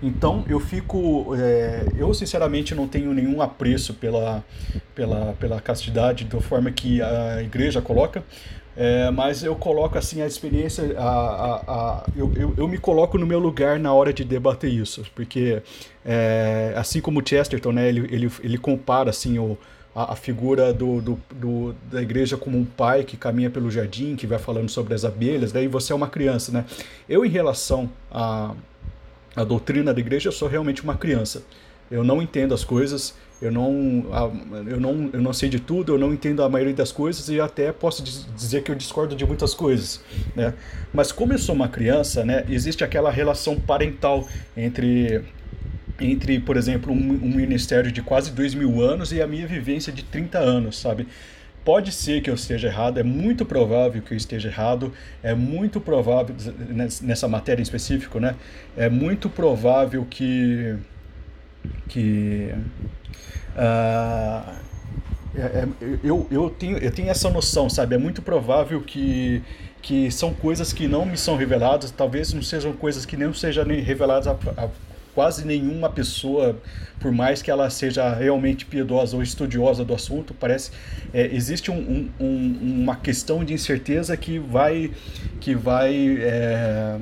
Então 0.03 0.45
eu 0.49 0.59
fico, 0.59 1.35
é, 1.37 1.87
eu 1.97 2.13
sinceramente 2.13 2.75
não 2.75 2.89
tenho 2.89 3.15
nenhum 3.15 3.41
apreço 3.41 3.95
pela, 3.95 4.45
pela, 4.95 5.35
pela 5.39 5.61
castidade 5.61 6.25
da 6.25 6.41
forma 6.41 6.71
que 6.73 7.01
a 7.01 7.41
igreja 7.41 7.81
coloca, 7.81 8.25
é, 8.77 9.11
mas 9.11 9.45
eu 9.45 9.55
coloco 9.55 9.97
assim 9.97 10.23
a 10.23 10.27
experiência, 10.27 10.99
a, 10.99 11.03
a, 11.03 11.55
a 11.69 12.07
eu, 12.17 12.33
eu, 12.35 12.55
eu, 12.57 12.67
me 12.67 12.79
coloco 12.79 13.19
no 13.19 13.27
meu 13.27 13.39
lugar 13.39 13.79
na 13.79 13.93
hora 13.93 14.13
de 14.13 14.25
debater 14.25 14.73
isso, 14.73 15.05
porque 15.15 15.63
é, 16.05 16.73
assim 16.77 17.01
como 17.01 17.23
Chesterton, 17.25 17.71
né, 17.71 17.89
ele, 17.89 18.01
ele, 18.13 18.33
ele 18.43 18.59
compara 18.59 19.11
assim 19.11 19.39
o, 19.39 19.59
a, 19.95 20.15
a 20.15 20.17
figura 20.17 20.73
do, 20.73 21.01
do, 21.03 21.21
do, 21.31 21.75
da 21.91 22.01
igreja 22.01 22.37
como 22.37 22.59
um 22.59 22.65
pai 22.65 23.05
que 23.05 23.17
caminha 23.17 23.51
pelo 23.51 23.71
jardim, 23.71 24.17
que 24.17 24.27
vai 24.27 24.39
falando 24.39 24.71
sobre 24.71 24.95
as 24.95 25.05
abelhas, 25.05 25.53
daí 25.53 25.69
você 25.69 25.93
é 25.93 25.97
uma 25.97 26.09
criança, 26.09 26.51
né? 26.51 26.65
Eu 27.07 27.27
em 27.27 27.29
relação 27.29 27.91
a 28.11 28.55
a 29.35 29.45
doutrina 29.45 29.93
da 29.93 30.01
igreja, 30.01 30.29
eu 30.29 30.33
sou 30.33 30.49
realmente 30.49 30.83
uma 30.83 30.97
criança. 30.97 31.43
Eu 31.91 32.03
não 32.03 32.23
entendo 32.23 32.55
as 32.55 32.65
coisas, 32.65 33.15
eu 33.41 33.51
não, 33.51 34.07
eu, 34.67 34.81
não, 34.81 35.11
eu 35.13 35.21
não 35.21 35.33
sei 35.33 35.49
de 35.49 35.59
tudo, 35.59 35.95
eu 35.95 35.99
não 35.99 36.15
entendo 36.15 36.43
a 36.43 36.49
maioria 36.49 36.73
das 36.73 36.93
coisas 36.93 37.29
e 37.29 37.41
até 37.41 37.73
posso 37.73 38.03
dizer 38.03 38.63
que 38.63 38.71
eu 38.71 38.75
discordo 38.75 39.17
de 39.17 39.27
muitas 39.27 39.53
coisas, 39.53 40.01
né? 40.37 40.55
Mas 40.95 41.11
como 41.11 41.33
eu 41.33 41.39
sou 41.39 41.55
uma 41.55 41.69
criança, 41.69 42.25
né, 42.25 42.45
existe 42.49 42.85
aquela 42.85 43.11
relação 43.11 43.59
parental 43.59 44.29
entre, 44.57 45.23
entre 46.01 46.39
por 46.39 46.57
exemplo, 46.57 46.93
um, 46.93 46.97
um 46.97 47.35
ministério 47.35 47.91
de 47.91 48.01
quase 48.01 48.31
dois 48.31 48.55
mil 48.55 48.81
anos 48.81 49.13
e 49.13 49.21
a 49.21 49.27
minha 49.27 49.47
vivência 49.47 49.93
de 49.93 50.05
30 50.05 50.39
anos, 50.39 50.79
sabe? 50.79 51.09
Pode 51.65 51.93
ser 51.93 52.21
que 52.23 52.29
eu 52.29 52.35
esteja 52.35 52.69
errado, 52.69 52.99
é 52.99 53.03
muito 53.03 53.45
provável 53.45 54.03
que 54.03 54.13
eu 54.13 54.17
esteja 54.17 54.49
errado, 54.49 54.93
é 55.23 55.35
muito 55.35 55.81
provável, 55.81 56.35
nessa 57.01 57.29
matéria 57.29 57.61
em 57.61 57.63
específico, 57.63 58.19
né? 58.19 58.35
É 58.77 58.89
muito 58.89 59.29
provável 59.29 60.07
que. 60.09 60.77
que 61.89 62.53
Uh, 63.55 64.51
é, 65.35 65.67
eu, 66.03 66.27
eu, 66.31 66.51
tenho, 66.51 66.79
eu 66.79 66.91
tenho 66.91 67.09
essa 67.09 67.31
noção, 67.31 67.69
sabe? 67.71 67.95
É 67.95 67.99
muito 67.99 68.21
provável 68.21 68.81
que, 68.81 69.43
que 69.81 70.11
são 70.11 70.35
coisas 70.35 70.73
que 70.73 70.87
não 70.87 71.07
me 71.07 71.17
são 71.17 71.37
reveladas, 71.37 71.91
talvez 71.91 72.33
não 72.33 72.43
sejam 72.43 72.73
coisas 72.73 73.07
que 73.07 73.17
não 73.17 73.33
sejam 73.33 73.65
reveladas 73.65 74.27
a, 74.27 74.33
a 74.33 74.69
quase 75.15 75.47
nenhuma 75.47 75.91
pessoa, 75.91 76.57
por 77.01 77.13
mais 77.13 77.43
que 77.43 77.51
ela 77.51 77.69
seja 77.71 78.13
realmente 78.15 78.65
piedosa 78.65 79.17
ou 79.17 79.23
estudiosa 79.23 79.85
do 79.85 79.95
assunto, 79.95 80.35
parece 80.35 80.71
é, 81.13 81.27
existe 81.35 81.71
um, 81.71 82.11
um, 82.19 82.59
uma 82.83 82.97
questão 82.97 83.45
de 83.45 83.53
incerteza 83.53 84.17
que 84.17 84.39
vai 84.39 84.91
que 85.41 85.55
vai 85.55 86.17
é, 86.21 86.99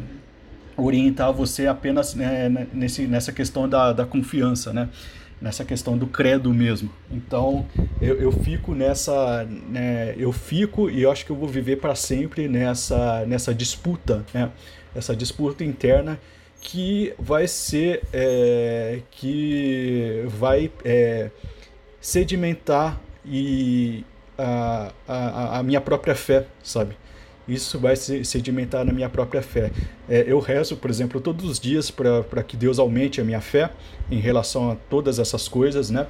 orientar 0.77 1.33
você 1.33 1.67
apenas 1.67 2.15
né, 2.15 2.67
nesse, 2.73 3.07
nessa 3.07 3.33
questão 3.33 3.69
da, 3.69 3.93
da 3.93 4.05
confiança, 4.05 4.73
né? 4.73 4.89
nessa 5.41 5.65
questão 5.65 5.97
do 5.97 6.07
credo 6.07 6.53
mesmo. 6.53 6.91
Então 7.11 7.67
eu, 8.01 8.17
eu 8.21 8.31
fico 8.31 8.75
nessa, 8.75 9.45
né, 9.45 10.15
eu 10.19 10.33
fico 10.33 10.91
e 10.91 11.03
eu 11.03 11.11
acho 11.11 11.25
que 11.25 11.33
eu 11.33 11.37
vou 11.37 11.49
viver 11.49 11.77
para 11.77 11.95
sempre 11.95 12.47
nessa 12.47 13.25
nessa 13.27 13.55
disputa, 13.55 14.25
né, 14.35 14.51
essa 14.95 15.17
disputa 15.17 15.65
interna 15.65 16.21
que 16.61 17.15
vai 17.19 17.49
ser 17.49 18.03
é, 18.13 19.01
que 19.11 20.23
vai 20.27 20.71
é, 20.85 21.31
sedimentar 22.01 23.01
e 23.25 24.05
a, 24.39 24.93
a, 25.07 25.59
a 25.59 25.63
minha 25.63 25.81
própria 25.81 26.15
fé, 26.15 26.47
sabe? 26.63 26.97
isso 27.53 27.79
vai 27.79 27.97
se 27.97 28.25
sedimentar 28.25 28.85
na 28.85 28.93
minha 28.93 29.09
própria 29.09 29.43
fé. 29.43 29.73
É, 30.09 30.25
eu 30.27 30.39
rezo, 30.39 30.77
por 30.77 30.89
exemplo, 30.89 31.21
todos 31.21 31.45
os 31.45 31.59
dias 31.59 31.91
para 31.91 32.43
que 32.43 32.57
Deus 32.57 32.79
aumente 32.79 33.21
a 33.21 33.25
minha 33.25 33.41
fé 33.41 33.71
em 34.11 34.21
relação 34.21 34.71
a 34.71 34.77
todas 34.89 35.19
essas 35.19 35.49
coisas, 35.49 35.91
né? 35.91 36.07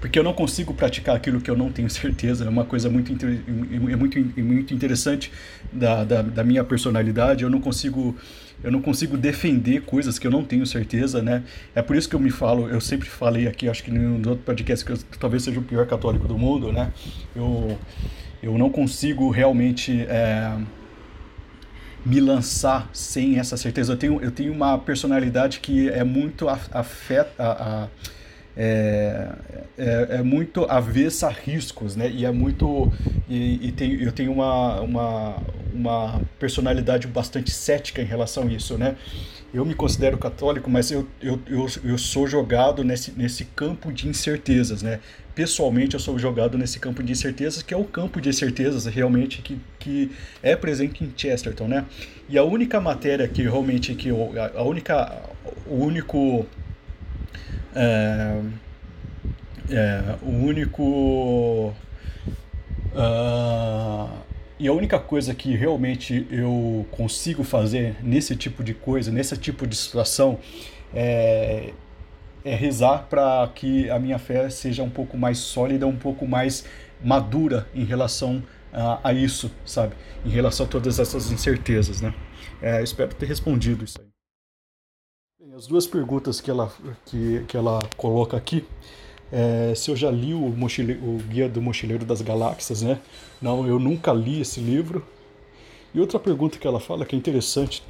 Porque 0.00 0.18
eu 0.18 0.22
não 0.22 0.32
consigo 0.32 0.74
praticar 0.74 1.16
aquilo 1.16 1.40
que 1.40 1.50
eu 1.50 1.56
não 1.56 1.70
tenho 1.70 1.88
certeza. 1.90 2.44
É 2.44 2.48
uma 2.48 2.64
coisa 2.64 2.88
muito, 2.90 3.12
é 3.12 3.96
muito, 3.96 4.18
muito 4.42 4.74
interessante 4.74 5.32
da, 5.72 6.04
da, 6.04 6.22
da 6.22 6.44
minha 6.44 6.64
personalidade. 6.64 7.44
Eu 7.44 7.50
não 7.50 7.60
consigo 7.60 8.16
eu 8.62 8.70
não 8.70 8.80
consigo 8.80 9.18
defender 9.18 9.82
coisas 9.82 10.18
que 10.18 10.26
eu 10.26 10.30
não 10.30 10.42
tenho 10.42 10.64
certeza, 10.64 11.20
né? 11.20 11.42
É 11.74 11.82
por 11.82 11.96
isso 11.96 12.08
que 12.08 12.16
eu 12.16 12.20
me 12.20 12.30
falo, 12.30 12.66
eu 12.66 12.80
sempre 12.80 13.06
falei 13.06 13.46
aqui, 13.46 13.68
acho 13.68 13.84
que 13.84 13.90
no 13.90 14.30
outro 14.30 14.42
podcast 14.42 14.82
que 14.82 14.92
eu 14.92 14.98
talvez 15.20 15.42
seja 15.42 15.60
o 15.60 15.62
pior 15.62 15.86
católico 15.86 16.26
do 16.26 16.38
mundo, 16.38 16.72
né? 16.72 16.90
Eu 17.36 17.76
eu 18.44 18.58
não 18.58 18.68
consigo 18.68 19.30
realmente 19.30 20.02
é, 20.02 20.54
me 22.04 22.20
lançar 22.20 22.90
sem 22.92 23.38
essa 23.38 23.56
certeza. 23.56 23.94
Eu 23.94 23.96
tenho, 23.96 24.20
eu 24.20 24.30
tenho 24.30 24.52
uma 24.52 24.78
personalidade 24.78 25.60
que 25.60 25.88
é 25.88 26.04
muito 26.04 26.46
afeta. 26.48 27.42
A, 27.42 27.84
a, 27.84 27.88
é, 28.56 29.28
é, 29.76 30.06
é, 30.10 30.22
muito 30.22 30.64
avessa 30.64 31.28
a 31.28 31.30
riscos, 31.30 31.96
né? 31.96 32.10
E 32.10 32.24
é 32.24 32.30
muito 32.30 32.92
e, 33.28 33.68
e 33.68 33.72
tem, 33.72 34.00
eu 34.02 34.12
tenho 34.12 34.32
uma, 34.32 34.80
uma, 34.80 35.36
uma 35.72 36.20
personalidade 36.38 37.06
bastante 37.06 37.50
cética 37.50 38.00
em 38.00 38.06
relação 38.06 38.44
a 38.44 38.52
isso, 38.52 38.78
né? 38.78 38.96
Eu 39.52 39.64
me 39.64 39.74
considero 39.74 40.18
católico, 40.18 40.68
mas 40.68 40.90
eu, 40.90 41.06
eu, 41.22 41.40
eu, 41.46 41.66
eu 41.84 41.98
sou 41.98 42.26
jogado 42.26 42.82
nesse, 42.82 43.12
nesse 43.12 43.44
campo 43.44 43.92
de 43.92 44.08
incertezas, 44.08 44.82
né? 44.82 44.98
pessoalmente 45.34 45.94
eu 45.94 46.00
sou 46.00 46.18
jogado 46.18 46.56
nesse 46.56 46.78
campo 46.78 47.02
de 47.02 47.12
incertezas, 47.12 47.62
que 47.62 47.74
é 47.74 47.76
o 47.76 47.84
campo 47.84 48.20
de 48.20 48.28
incertezas 48.28 48.86
realmente 48.86 49.42
que, 49.42 49.58
que 49.78 50.10
é 50.42 50.54
presente 50.54 51.02
em 51.02 51.12
Chesterton, 51.16 51.66
né? 51.66 51.84
E 52.28 52.38
a 52.38 52.44
única 52.44 52.80
matéria 52.80 53.26
que 53.26 53.42
realmente 53.42 53.94
que 53.94 54.08
eu, 54.08 54.32
a 54.54 54.62
única 54.62 55.22
o 55.66 55.74
único 55.74 56.46
é, 57.74 58.40
é, 59.70 60.16
o 60.22 60.30
único 60.30 61.74
uh, 62.94 64.08
e 64.58 64.68
a 64.68 64.72
única 64.72 64.98
coisa 64.98 65.34
que 65.34 65.54
realmente 65.56 66.26
eu 66.30 66.86
consigo 66.92 67.42
fazer 67.42 67.96
nesse 68.02 68.36
tipo 68.36 68.62
de 68.62 68.72
coisa, 68.72 69.10
nesse 69.10 69.36
tipo 69.36 69.66
de 69.66 69.74
situação, 69.76 70.38
é, 70.94 71.72
é 72.44 72.54
rezar 72.54 73.06
para 73.10 73.50
que 73.54 73.90
a 73.90 73.98
minha 73.98 74.18
fé 74.18 74.48
seja 74.48 74.82
um 74.82 74.90
pouco 74.90 75.16
mais 75.16 75.38
sólida, 75.38 75.86
um 75.86 75.96
pouco 75.96 76.26
mais 76.26 76.64
madura 77.02 77.66
em 77.74 77.84
relação 77.84 78.42
a, 78.72 79.00
a 79.08 79.12
isso, 79.12 79.50
sabe? 79.64 79.94
Em 80.24 80.30
relação 80.30 80.66
a 80.66 80.68
todas 80.68 80.98
essas 80.98 81.30
incertezas, 81.32 82.00
né? 82.00 82.14
É, 82.62 82.82
espero 82.82 83.14
ter 83.14 83.26
respondido 83.26 83.84
isso 83.84 83.98
aí. 84.00 84.03
Bem, 85.44 85.54
as 85.54 85.66
duas 85.66 85.86
perguntas 85.86 86.40
que 86.40 86.50
ela, 86.50 86.72
que, 87.04 87.44
que 87.46 87.54
ela 87.54 87.78
coloca 87.98 88.34
aqui 88.34 88.64
é, 89.30 89.74
se 89.74 89.90
eu 89.90 89.96
já 89.96 90.10
li 90.10 90.32
o, 90.32 90.46
o 90.46 91.18
Guia 91.28 91.48
do 91.50 91.60
Mochileiro 91.60 92.04
das 92.04 92.22
Galáxias, 92.22 92.80
né? 92.80 92.98
Não, 93.42 93.66
eu 93.66 93.78
nunca 93.78 94.10
li 94.12 94.40
esse 94.40 94.58
livro. 94.58 95.04
E 95.92 96.00
outra 96.00 96.18
pergunta 96.18 96.58
que 96.58 96.66
ela 96.66 96.80
fala 96.80 97.04
que 97.04 97.14
é 97.14 97.18
interessante, 97.18 97.82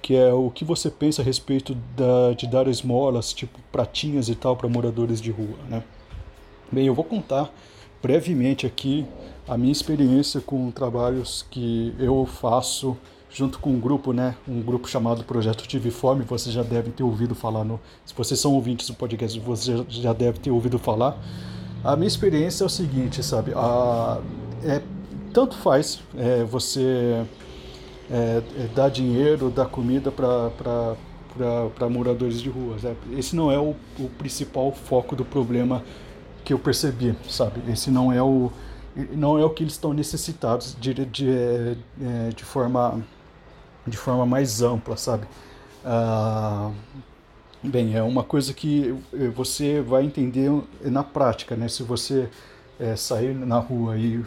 que 0.00 0.14
é 0.14 0.32
o 0.32 0.50
que 0.50 0.64
você 0.64 0.90
pensa 0.90 1.20
a 1.20 1.24
respeito 1.24 1.74
da, 1.94 2.32
de 2.32 2.46
dar 2.46 2.68
esmolas, 2.68 3.34
tipo 3.34 3.58
pratinhas 3.70 4.30
e 4.30 4.34
tal, 4.34 4.56
para 4.56 4.68
moradores 4.68 5.20
de 5.20 5.30
rua, 5.30 5.58
né? 5.68 5.84
Bem, 6.72 6.86
eu 6.86 6.94
vou 6.94 7.04
contar 7.04 7.52
brevemente 8.02 8.66
aqui 8.66 9.04
a 9.46 9.58
minha 9.58 9.72
experiência 9.72 10.40
com 10.40 10.70
trabalhos 10.70 11.44
que 11.50 11.94
eu 11.98 12.24
faço 12.24 12.96
junto 13.34 13.58
com 13.58 13.70
um 13.70 13.80
grupo, 13.80 14.12
né, 14.12 14.36
um 14.48 14.62
grupo 14.62 14.88
chamado 14.88 15.24
Projeto 15.24 15.66
Tive 15.66 15.90
Fome, 15.90 16.24
vocês 16.24 16.54
já 16.54 16.62
devem 16.62 16.92
ter 16.92 17.02
ouvido 17.02 17.34
falar 17.34 17.64
no, 17.64 17.80
se 18.06 18.14
vocês 18.14 18.38
são 18.38 18.54
ouvintes 18.54 18.86
do 18.86 18.94
podcast, 18.94 19.38
vocês 19.40 19.84
já 19.88 20.12
devem 20.12 20.40
ter 20.40 20.52
ouvido 20.52 20.78
falar. 20.78 21.18
A 21.82 21.96
minha 21.96 22.06
experiência 22.06 22.62
é 22.62 22.66
o 22.66 22.70
seguinte, 22.70 23.22
sabe, 23.24 23.52
a, 23.54 24.20
é 24.62 24.80
tanto 25.32 25.56
faz 25.56 26.00
é, 26.16 26.44
você 26.44 27.26
é, 28.08 28.40
é, 28.56 28.68
dar 28.72 28.88
dinheiro, 28.88 29.50
dar 29.50 29.66
comida 29.66 30.12
para 30.12 30.96
moradores 31.90 32.40
de 32.40 32.48
ruas. 32.48 32.84
Né? 32.84 32.94
Esse 33.18 33.34
não 33.34 33.50
é 33.50 33.58
o, 33.58 33.74
o, 33.98 34.08
principal 34.16 34.70
foco 34.70 35.16
do 35.16 35.24
problema 35.24 35.82
que 36.44 36.52
eu 36.52 36.58
percebi, 36.58 37.16
sabe? 37.28 37.60
Esse 37.68 37.90
não 37.90 38.12
é 38.12 38.22
o 38.22 38.52
não 39.10 39.36
é 39.36 39.44
o 39.44 39.50
que 39.50 39.64
eles 39.64 39.72
estão 39.72 39.92
necessitados 39.92 40.76
de, 40.80 40.94
de, 40.94 41.04
de, 41.06 41.28
é, 41.28 41.76
é, 42.00 42.28
de 42.28 42.44
forma 42.44 43.02
de 43.86 43.96
forma 43.96 44.24
mais 44.26 44.62
ampla, 44.62 44.96
sabe? 44.96 45.26
Ah, 45.84 46.70
bem, 47.62 47.94
é 47.94 48.02
uma 48.02 48.24
coisa 48.24 48.52
que 48.54 48.94
você 49.34 49.80
vai 49.80 50.04
entender 50.04 50.50
na 50.82 51.02
prática, 51.02 51.56
né? 51.56 51.68
Se 51.68 51.82
você 51.82 52.28
é, 52.78 52.96
sair 52.96 53.34
na 53.34 53.58
rua 53.58 53.96
e, 53.96 54.24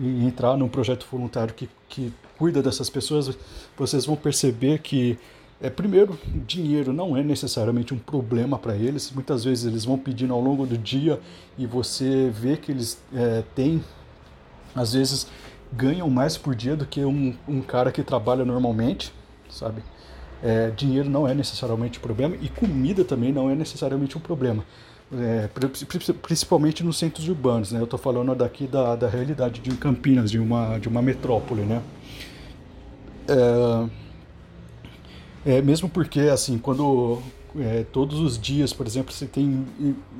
e, 0.00 0.24
entrar 0.24 0.56
num 0.56 0.68
projeto 0.68 1.06
voluntário 1.10 1.54
que, 1.54 1.68
que 1.88 2.12
cuida 2.38 2.62
dessas 2.62 2.88
pessoas, 2.88 3.36
vocês 3.76 4.06
vão 4.06 4.16
perceber 4.16 4.78
que, 4.80 5.18
é, 5.60 5.70
primeiro, 5.70 6.18
dinheiro 6.46 6.92
não 6.92 7.16
é 7.16 7.22
necessariamente 7.22 7.94
um 7.94 7.98
problema 7.98 8.58
para 8.58 8.76
eles. 8.76 9.10
Muitas 9.10 9.44
vezes 9.44 9.64
eles 9.64 9.84
vão 9.84 9.98
pedindo 9.98 10.32
ao 10.34 10.40
longo 10.40 10.66
do 10.66 10.76
dia 10.76 11.20
e 11.58 11.66
você 11.66 12.30
vê 12.30 12.56
que 12.56 12.70
eles 12.70 12.98
é, 13.14 13.42
têm, 13.54 13.82
às 14.74 14.92
vezes, 14.92 15.26
ganham 15.76 16.08
mais 16.10 16.36
por 16.36 16.54
dia 16.54 16.76
do 16.76 16.86
que 16.86 17.04
um, 17.04 17.34
um 17.48 17.60
cara 17.60 17.92
que 17.92 18.02
trabalha 18.02 18.44
normalmente, 18.44 19.12
sabe? 19.50 19.82
É, 20.42 20.70
dinheiro 20.70 21.08
não 21.08 21.26
é 21.26 21.34
necessariamente 21.34 21.98
um 21.98 22.02
problema 22.02 22.36
e 22.40 22.48
comida 22.48 23.04
também 23.04 23.32
não 23.32 23.48
é 23.48 23.54
necessariamente 23.54 24.18
um 24.18 24.20
problema 24.20 24.64
é, 25.12 25.48
principalmente 26.22 26.82
nos 26.82 26.98
centros 26.98 27.28
urbanos, 27.28 27.72
né? 27.72 27.80
Eu 27.80 27.84
estou 27.84 27.98
falando 27.98 28.34
daqui 28.34 28.66
da, 28.66 28.96
da 28.96 29.08
realidade 29.08 29.60
de 29.60 29.70
Campinas, 29.76 30.30
de 30.30 30.38
uma, 30.38 30.78
de 30.78 30.88
uma 30.88 31.02
metrópole, 31.02 31.62
né? 31.62 31.82
É, 33.28 33.88
é 35.58 35.62
mesmo 35.62 35.88
porque, 35.88 36.20
assim, 36.20 36.58
quando 36.58 37.20
é, 37.58 37.84
todos 37.92 38.18
os 38.18 38.38
dias, 38.38 38.72
por 38.72 38.86
exemplo, 38.86 39.12
você 39.12 39.26
tem 39.26 39.66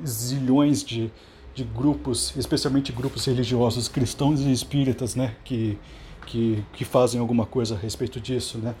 zilhões 0.05 0.83
de, 0.83 1.11
de 1.55 1.63
grupos, 1.63 2.33
especialmente 2.37 2.91
grupos 2.91 3.25
religiosos 3.25 3.87
cristãos 3.87 4.41
e 4.41 4.51
espíritas, 4.51 5.15
né? 5.15 5.35
Que, 5.43 5.79
que, 6.27 6.63
que 6.73 6.85
fazem 6.85 7.19
alguma 7.19 7.45
coisa 7.45 7.75
a 7.75 7.77
respeito 7.77 8.19
disso, 8.19 8.59
né? 8.59 8.75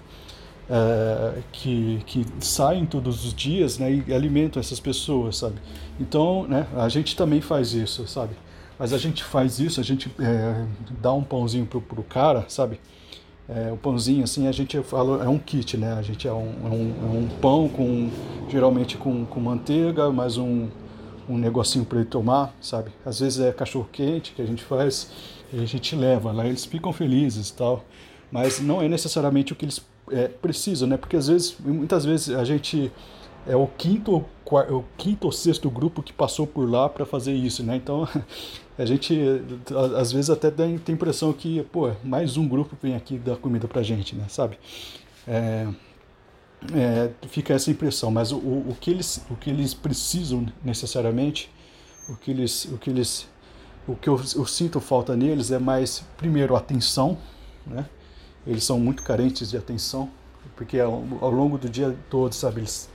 é, 0.69 1.41
que, 1.51 2.01
que 2.05 2.25
saem 2.39 2.85
todos 2.85 3.25
os 3.25 3.33
dias 3.33 3.77
né, 3.77 4.03
e 4.07 4.13
alimentam 4.13 4.59
essas 4.59 4.79
pessoas, 4.79 5.37
sabe? 5.37 5.55
Então, 5.99 6.45
né, 6.47 6.67
a 6.75 6.89
gente 6.89 7.15
também 7.15 7.41
faz 7.41 7.73
isso, 7.73 8.07
sabe? 8.07 8.35
Mas 8.77 8.91
a 8.91 8.97
gente 8.97 9.23
faz 9.23 9.59
isso, 9.59 9.79
a 9.79 9.83
gente 9.83 10.11
é, 10.19 10.65
dá 11.01 11.13
um 11.13 11.23
pãozinho 11.23 11.65
pro, 11.65 11.79
pro 11.79 12.03
cara, 12.03 12.45
sabe? 12.49 12.79
É, 13.47 13.71
o 13.71 13.77
pãozinho, 13.77 14.23
assim, 14.23 14.47
a 14.47 14.51
gente 14.51 14.81
fala, 14.81 15.23
é 15.23 15.29
um 15.29 15.37
kit, 15.37 15.77
né? 15.77 15.93
A 15.93 16.01
gente 16.01 16.27
é 16.27 16.33
um, 16.33 16.53
é 16.63 16.69
um, 16.69 16.93
é 17.03 17.17
um 17.17 17.27
pão 17.39 17.69
com, 17.69 18.09
geralmente 18.49 18.97
com, 18.97 19.23
com 19.23 19.39
manteiga, 19.39 20.09
mais 20.11 20.37
um, 20.37 20.67
um 21.29 21.37
negocinho 21.37 21.85
para 21.85 21.99
ele 21.99 22.07
tomar, 22.07 22.55
sabe? 22.61 22.91
Às 23.05 23.19
vezes 23.19 23.39
é 23.39 23.51
cachorro 23.51 23.87
quente 23.91 24.33
que 24.33 24.41
a 24.41 24.45
gente 24.45 24.63
faz 24.63 25.09
e 25.51 25.59
a 25.61 25.65
gente 25.65 25.95
leva 25.95 26.31
lá, 26.31 26.45
eles 26.45 26.65
ficam 26.65 26.91
felizes 26.91 27.49
e 27.49 27.53
tal, 27.53 27.83
mas 28.31 28.59
não 28.59 28.81
é 28.81 28.87
necessariamente 28.87 29.53
o 29.53 29.55
que 29.55 29.65
eles 29.65 29.85
é, 30.11 30.27
precisam, 30.27 30.87
né? 30.87 30.97
Porque 30.97 31.15
às 31.15 31.27
vezes, 31.27 31.55
muitas 31.59 32.05
vezes 32.05 32.35
a 32.35 32.43
gente 32.43 32.91
é 33.47 33.55
o 33.55 33.67
quinto, 33.67 34.25
o 34.45 34.83
quinto 34.97 35.27
ou 35.27 35.31
sexto 35.31 35.69
grupo 35.69 36.01
que 36.01 36.11
passou 36.11 36.47
por 36.47 36.69
lá 36.69 36.89
para 36.89 37.05
fazer 37.05 37.33
isso, 37.33 37.63
né? 37.63 37.75
Então 37.75 38.07
a 38.77 38.85
gente 38.85 39.19
às 39.97 40.11
vezes 40.11 40.29
até 40.29 40.49
tem 40.49 40.79
a 40.87 40.91
impressão 40.91 41.31
que, 41.31 41.61
pô, 41.71 41.91
mais 42.03 42.37
um 42.37 42.47
grupo 42.47 42.75
vem 42.81 42.95
aqui 42.95 43.17
dar 43.17 43.37
comida 43.37 43.67
pra 43.67 43.83
gente, 43.83 44.15
né? 44.15 44.25
Sabe? 44.27 44.57
É, 45.27 45.67
é, 46.73 47.11
fica 47.27 47.53
essa 47.53 47.69
impressão, 47.69 48.11
mas 48.11 48.31
o, 48.31 48.37
o, 48.37 48.77
que 48.79 48.91
eles, 48.91 49.21
o 49.29 49.35
que 49.35 49.49
eles 49.49 49.73
precisam 49.73 50.45
necessariamente, 50.63 51.51
o 52.09 52.15
que 52.15 52.31
eles, 52.31 52.65
o 52.65 52.77
que 52.77 52.89
eles, 52.89 53.27
o 53.87 53.95
que 53.95 54.09
eu, 54.09 54.19
eu 54.35 54.45
sinto 54.45 54.79
falta 54.79 55.15
neles 55.15 55.51
é 55.51 55.59
mais, 55.59 56.03
primeiro, 56.17 56.55
atenção, 56.55 57.17
né? 57.65 57.85
Eles 58.45 58.63
são 58.63 58.79
muito 58.79 59.01
carentes 59.03 59.49
de 59.49 59.57
atenção, 59.57 60.09
porque 60.55 60.79
ao, 60.79 61.03
ao 61.19 61.31
longo 61.31 61.57
do 61.57 61.67
dia 61.67 61.95
todo, 62.09 62.33
sabe, 62.33 62.61
eles, 62.61 62.89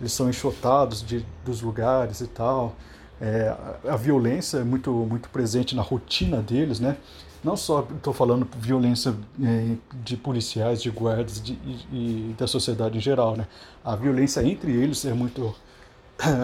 eles 0.00 0.12
são 0.12 0.28
enxotados 0.28 1.02
de, 1.02 1.24
dos 1.44 1.62
lugares 1.62 2.20
e 2.20 2.26
tal. 2.26 2.74
É, 3.20 3.54
a 3.88 3.96
violência 3.96 4.58
é 4.58 4.64
muito, 4.64 4.92
muito 4.92 5.28
presente 5.28 5.74
na 5.74 5.82
rotina 5.82 6.40
deles, 6.40 6.80
né? 6.80 6.96
Não 7.42 7.56
só 7.56 7.86
estou 7.96 8.12
falando 8.12 8.46
violência 8.58 9.14
é, 9.42 9.76
de 10.04 10.16
policiais, 10.16 10.82
de 10.82 10.90
guardas 10.90 11.40
de, 11.40 11.52
e, 11.52 12.30
e, 12.30 12.34
da 12.36 12.46
sociedade 12.46 12.98
em 12.98 13.00
geral, 13.00 13.36
né? 13.36 13.46
A 13.84 13.94
violência 13.94 14.42
entre 14.44 14.72
eles 14.72 15.04
é 15.04 15.12
muito 15.12 15.54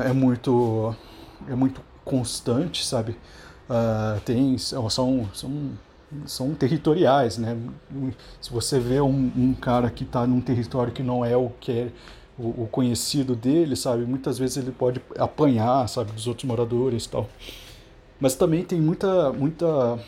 é 0.04 0.12
muito 0.12 0.94
é 1.48 1.54
muito 1.54 1.80
constante, 2.04 2.84
sabe? 2.84 3.16
Uh, 3.68 4.20
tem 4.24 4.56
são 4.58 4.88
são 4.88 5.70
são 6.26 6.54
territoriais, 6.54 7.38
né? 7.38 7.56
Se 8.40 8.52
você 8.52 8.78
vê 8.78 9.00
um, 9.00 9.32
um 9.36 9.54
cara 9.54 9.90
que 9.90 10.04
está 10.04 10.26
num 10.26 10.40
território 10.40 10.92
que 10.92 11.02
não 11.02 11.24
é 11.24 11.36
o 11.36 11.50
que 11.60 11.72
é 11.72 11.88
o, 12.38 12.64
o, 12.64 12.68
conhecido 12.70 13.34
dele, 13.34 13.76
sabe? 13.76 14.04
Muitas 14.04 14.38
vezes 14.38 14.56
ele 14.56 14.72
pode 14.72 15.00
apanhar, 15.18 15.88
sabe, 15.88 16.12
dos 16.12 16.26
outros 16.26 16.44
moradores, 16.44 17.04
e 17.04 17.08
tal. 17.08 17.28
Mas 18.20 18.34
também 18.34 18.64
tem 18.64 18.80
muita 18.80 19.32
muita 19.32 19.98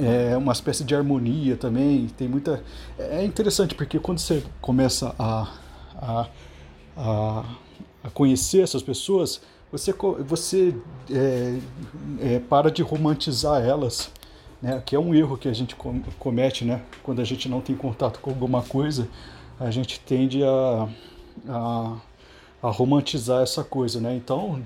é 0.00 0.36
uma 0.36 0.52
espécie 0.52 0.84
de 0.84 0.94
harmonia 0.94 1.56
também. 1.56 2.08
Tem 2.16 2.28
muita. 2.28 2.62
É 2.98 3.24
interessante 3.24 3.74
porque 3.74 3.98
quando 3.98 4.18
você 4.18 4.42
começa 4.60 5.14
a, 5.18 5.52
a, 5.96 6.26
a, 6.96 7.44
a 8.04 8.10
conhecer 8.10 8.62
essas 8.62 8.82
pessoas, 8.82 9.40
você, 9.70 9.94
você 10.26 10.74
é, 11.10 11.58
é, 12.20 12.38
para 12.38 12.70
de 12.70 12.82
romantizar 12.82 13.62
elas, 13.62 14.10
né? 14.62 14.82
Que 14.84 14.96
é 14.96 14.98
um 14.98 15.14
erro 15.14 15.36
que 15.36 15.48
a 15.48 15.52
gente 15.52 15.76
comete, 16.18 16.64
né? 16.64 16.82
Quando 17.02 17.20
a 17.20 17.24
gente 17.24 17.48
não 17.48 17.60
tem 17.60 17.76
contato 17.76 18.20
com 18.20 18.30
alguma 18.30 18.62
coisa, 18.62 19.08
a 19.60 19.70
gente 19.70 20.00
tende 20.00 20.42
a, 20.42 20.88
a 21.48 21.96
a 22.62 22.68
romantizar 22.70 23.42
essa 23.42 23.62
coisa, 23.62 24.00
né? 24.00 24.16
Então, 24.16 24.60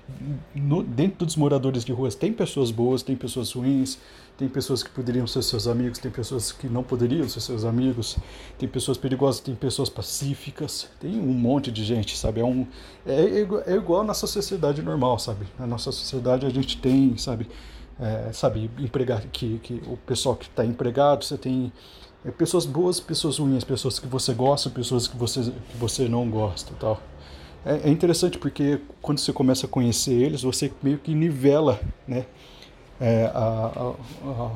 no, 0.54 0.82
dentro 0.82 1.26
dos 1.26 1.36
moradores 1.36 1.84
de 1.84 1.92
ruas 1.92 2.14
tem 2.14 2.32
pessoas 2.32 2.70
boas, 2.70 3.02
tem 3.02 3.14
pessoas 3.14 3.52
ruins, 3.52 3.98
tem 4.38 4.48
pessoas 4.48 4.82
que 4.82 4.88
poderiam 4.88 5.26
ser 5.26 5.42
seus 5.42 5.66
amigos, 5.68 5.98
tem 5.98 6.10
pessoas 6.10 6.52
que 6.52 6.68
não 6.68 6.82
poderiam 6.82 7.28
ser 7.28 7.40
seus 7.40 7.64
amigos, 7.64 8.16
tem 8.58 8.68
pessoas 8.68 8.96
perigosas, 8.96 9.40
tem 9.40 9.54
pessoas 9.54 9.90
pacíficas, 9.90 10.88
tem 10.98 11.20
um 11.20 11.34
monte 11.34 11.70
de 11.70 11.84
gente, 11.84 12.16
sabe? 12.16 12.40
É, 12.40 12.44
um, 12.44 12.66
é, 13.06 13.46
é 13.66 13.76
igual 13.76 14.00
a 14.00 14.04
nossa 14.04 14.26
sociedade 14.26 14.80
normal, 14.80 15.18
sabe? 15.18 15.46
Na 15.58 15.66
nossa 15.66 15.92
sociedade 15.92 16.46
a 16.46 16.50
gente 16.50 16.78
tem, 16.78 17.16
sabe? 17.18 17.46
É, 18.00 18.32
sabe, 18.32 18.70
empregar, 18.78 19.22
que, 19.30 19.58
que 19.58 19.82
o 19.86 19.98
pessoal 19.98 20.34
que 20.34 20.46
está 20.46 20.64
empregado, 20.64 21.24
você 21.24 21.36
tem 21.36 21.70
é, 22.24 22.30
pessoas 22.30 22.64
boas, 22.64 22.98
pessoas 22.98 23.38
ruins, 23.38 23.64
pessoas 23.64 23.98
que 23.98 24.06
você 24.06 24.32
gosta, 24.32 24.70
pessoas 24.70 25.06
que 25.06 25.16
você, 25.16 25.42
que 25.42 25.76
você 25.76 26.08
não 26.08 26.28
gosta 26.30 26.72
tal. 26.80 27.00
É, 27.64 27.88
é 27.88 27.90
interessante 27.90 28.38
porque 28.38 28.80
quando 29.00 29.18
você 29.18 29.32
começa 29.32 29.66
a 29.66 29.68
conhecer 29.68 30.12
eles, 30.12 30.42
você 30.42 30.72
meio 30.82 30.98
que 30.98 31.14
nivela, 31.14 31.80
né? 32.06 32.26
É, 33.00 33.30
a, 33.34 33.94
a, 34.24 34.50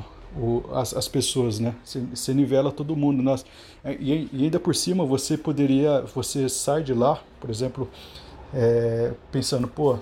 a, 0.75 0.79
as, 0.79 0.93
as, 0.93 1.07
pessoas, 1.07 1.59
né? 1.59 1.73
Você, 1.83 1.99
você, 2.13 2.33
nivela 2.33 2.71
todo 2.71 2.95
mundo. 2.95 3.23
Nas, 3.23 3.45
é, 3.83 3.95
e, 3.99 4.29
e, 4.31 4.43
ainda 4.43 4.59
por 4.59 4.75
cima 4.75 5.05
você 5.05 5.37
poderia, 5.37 6.01
você 6.01 6.47
sai 6.49 6.83
de 6.83 6.93
lá, 6.93 7.21
por 7.39 7.49
exemplo, 7.49 7.89
é, 8.53 9.13
pensando, 9.31 9.67
pô, 9.67 9.97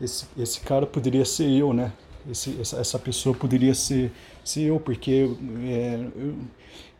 esse, 0.00 0.26
esse 0.38 0.60
cara 0.60 0.86
poderia 0.86 1.24
ser 1.24 1.48
eu, 1.50 1.72
né? 1.72 1.92
Esse, 2.30 2.58
essa, 2.60 2.78
essa 2.78 2.98
pessoa 2.98 3.34
poderia 3.34 3.74
ser, 3.74 4.12
ser 4.44 4.62
eu, 4.62 4.78
porque 4.78 5.30
é, 5.64 6.06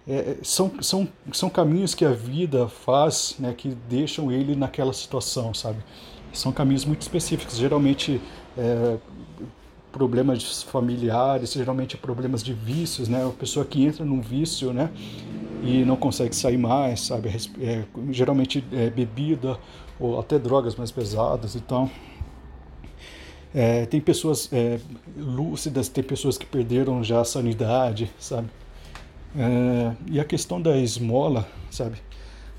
é, 0.07 0.37
são, 0.43 0.73
são, 0.83 1.09
são 1.33 1.49
caminhos 1.49 1.95
que 1.95 2.05
a 2.05 2.13
vida 2.13 2.69
faz 2.69 3.37
né, 3.39 3.55
que 3.57 3.69
deixam 3.89 4.31
ele 4.31 4.55
naquela 4.55 4.93
situação, 4.93 5.55
sabe? 5.55 5.79
São 6.33 6.53
caminhos 6.53 6.85
muito 6.85 7.03
específicos, 7.03 7.57
geralmente 7.57 8.21
é, 8.59 8.97
problemas 9.93 10.63
familiares, 10.65 11.53
geralmente 11.53 11.97
problemas 11.97 12.43
de 12.43 12.53
vícios, 12.53 13.09
né? 13.09 13.25
A 13.25 13.31
pessoa 13.31 13.65
que 13.65 13.85
entra 13.85 14.05
num 14.05 14.21
vício, 14.21 14.73
né? 14.73 14.91
E 15.63 15.85
não 15.85 15.97
consegue 15.97 16.35
sair 16.35 16.59
mais, 16.59 17.03
sabe? 17.03 17.31
É, 17.61 17.85
geralmente 18.11 18.65
é 18.73 18.91
bebida 18.91 19.57
ou 19.99 20.19
até 20.19 20.39
drogas 20.39 20.75
mais 20.75 20.91
pesadas, 20.91 21.55
então... 21.55 21.91
É, 23.55 23.87
tem 23.87 24.01
pessoas 24.01 24.53
é, 24.53 24.81
lúcidas, 25.17 25.89
tem 25.89 26.03
pessoas 26.03 26.37
que 26.37 26.45
perderam 26.45 27.05
já 27.05 27.21
a 27.21 27.25
sanidade, 27.25 28.11
sabe? 28.19 28.49
É, 29.37 29.95
e 30.11 30.19
a 30.19 30.25
questão 30.25 30.61
da 30.61 30.77
esmola, 30.77 31.47
sabe? 31.71 31.99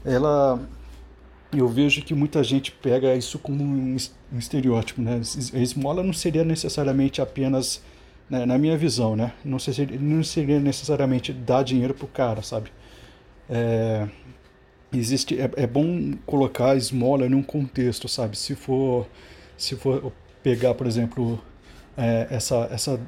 Ela, 0.06 0.58
eu 1.52 1.68
vejo 1.68 2.02
que 2.02 2.14
muita 2.14 2.42
gente 2.44 2.72
pega 2.72 3.14
isso 3.14 3.38
como 3.38 3.62
um, 3.62 3.98
estereótipo, 4.38 5.02
né? 5.02 5.22
A 5.54 5.58
esmola 5.58 6.02
não 6.02 6.14
seria 6.14 6.46
necessariamente 6.46 7.22
apenas, 7.22 7.82
né, 8.30 8.46
na 8.46 8.58
minha 8.58 8.78
visão, 8.78 9.18
né? 9.18 9.34
Não 9.44 9.60
seria, 9.60 10.00
não 10.00 10.24
seria 10.24 10.62
necessariamente 10.62 11.34
dar 11.34 11.64
dinheiro 11.64 11.94
pro 11.94 12.08
cara, 12.08 12.42
sabe? 12.42 12.72
É, 13.50 14.08
existe, 14.94 15.40
é, 15.40 15.52
é 15.58 15.68
bom 15.68 16.14
colocar 16.26 16.72
a 16.72 16.76
esmola 16.78 17.28
num 17.28 17.44
contexto, 17.44 18.08
sabe? 18.08 18.38
Se 18.38 18.56
for, 18.56 19.08
se 19.58 19.76
for 19.76 20.14
pegar, 20.46 20.76
por 20.76 20.86
exemplo, 20.86 21.42
é, 21.98 22.28
essa, 22.30 22.70
essa, 22.72 23.00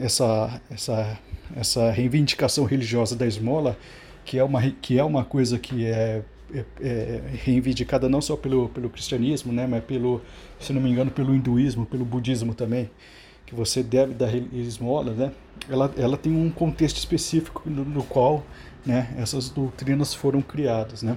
essa, 0.00 0.60
essa 0.70 1.18
essa 1.56 1.90
reivindicação 1.90 2.64
religiosa 2.64 3.16
da 3.16 3.26
esmola, 3.26 3.76
que 4.24 4.38
é 4.38 4.44
uma, 4.44 4.70
que 4.70 4.98
é 4.98 5.04
uma 5.04 5.24
coisa 5.24 5.58
que 5.58 5.86
é, 5.86 6.22
é, 6.52 6.64
é 6.80 7.22
reivindicada 7.32 8.08
não 8.08 8.20
só 8.20 8.36
pelo, 8.36 8.68
pelo 8.68 8.90
cristianismo, 8.90 9.52
né, 9.52 9.66
mas 9.66 9.82
pelo, 9.84 10.20
se 10.60 10.72
não 10.72 10.80
me 10.80 10.90
engano, 10.90 11.10
pelo 11.10 11.34
hinduísmo, 11.34 11.86
pelo 11.86 12.04
budismo 12.04 12.54
também, 12.54 12.90
que 13.46 13.54
você 13.54 13.82
deve 13.82 14.12
dar 14.14 14.34
esmola, 14.52 15.12
né, 15.12 15.32
ela, 15.68 15.92
ela 15.96 16.16
tem 16.16 16.32
um 16.32 16.50
contexto 16.50 16.98
específico 16.98 17.62
no, 17.64 17.84
no 17.84 18.04
qual 18.04 18.44
né, 18.84 19.14
essas 19.18 19.48
doutrinas 19.48 20.12
foram 20.12 20.42
criadas, 20.42 21.02
né. 21.02 21.16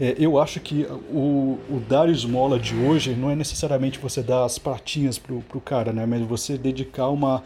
É, 0.00 0.16
eu 0.18 0.38
acho 0.40 0.58
que 0.60 0.84
o, 1.10 1.58
o, 1.70 1.82
dar 1.88 2.08
esmola 2.08 2.58
de 2.58 2.74
hoje 2.74 3.14
não 3.14 3.30
é 3.30 3.36
necessariamente 3.36 3.98
você 3.98 4.22
dar 4.22 4.44
as 4.44 4.58
pratinhas 4.58 5.18
pro, 5.18 5.40
pro 5.42 5.60
cara, 5.60 5.92
né? 5.92 6.04
Mas 6.04 6.22
você 6.22 6.58
dedicar 6.58 7.08
uma, 7.08 7.44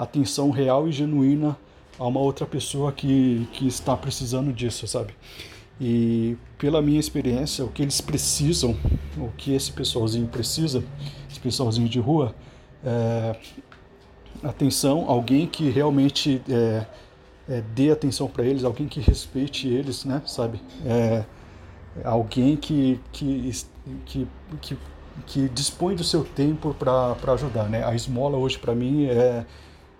atenção 0.00 0.50
real 0.50 0.88
e 0.88 0.92
genuína 0.92 1.56
a 1.98 2.06
uma 2.06 2.20
outra 2.20 2.46
pessoa 2.46 2.90
que, 2.90 3.46
que 3.52 3.66
está 3.66 3.94
precisando 3.94 4.52
disso, 4.52 4.86
sabe? 4.86 5.14
E 5.78 6.36
pela 6.58 6.80
minha 6.80 6.98
experiência, 6.98 7.64
o 7.64 7.68
que 7.68 7.82
eles 7.82 8.00
precisam, 8.00 8.76
o 9.18 9.28
que 9.36 9.54
esse 9.54 9.72
pessoalzinho 9.72 10.26
precisa, 10.26 10.82
esse 11.30 11.38
pessoalzinho 11.38 11.88
de 11.88 12.00
rua, 12.00 12.34
é 12.82 13.36
atenção, 14.42 15.04
alguém 15.06 15.46
que 15.46 15.68
realmente 15.68 16.40
é, 16.48 16.86
é, 17.46 17.62
dê 17.74 17.90
atenção 17.90 18.26
para 18.26 18.44
eles, 18.44 18.64
alguém 18.64 18.88
que 18.88 19.00
respeite 19.00 19.68
eles, 19.68 20.06
né, 20.06 20.22
sabe? 20.24 20.58
É, 20.86 21.24
alguém 22.04 22.56
que, 22.56 23.00
que, 23.12 23.52
que, 24.04 24.28
que, 24.60 24.78
que 25.26 25.48
dispõe 25.48 25.94
do 25.94 26.04
seu 26.04 26.24
tempo 26.24 26.74
para 26.74 27.32
ajudar, 27.34 27.68
né? 27.68 27.84
A 27.84 27.94
esmola 27.94 28.36
hoje 28.36 28.58
para 28.58 28.74
mim 28.74 29.06
é 29.06 29.44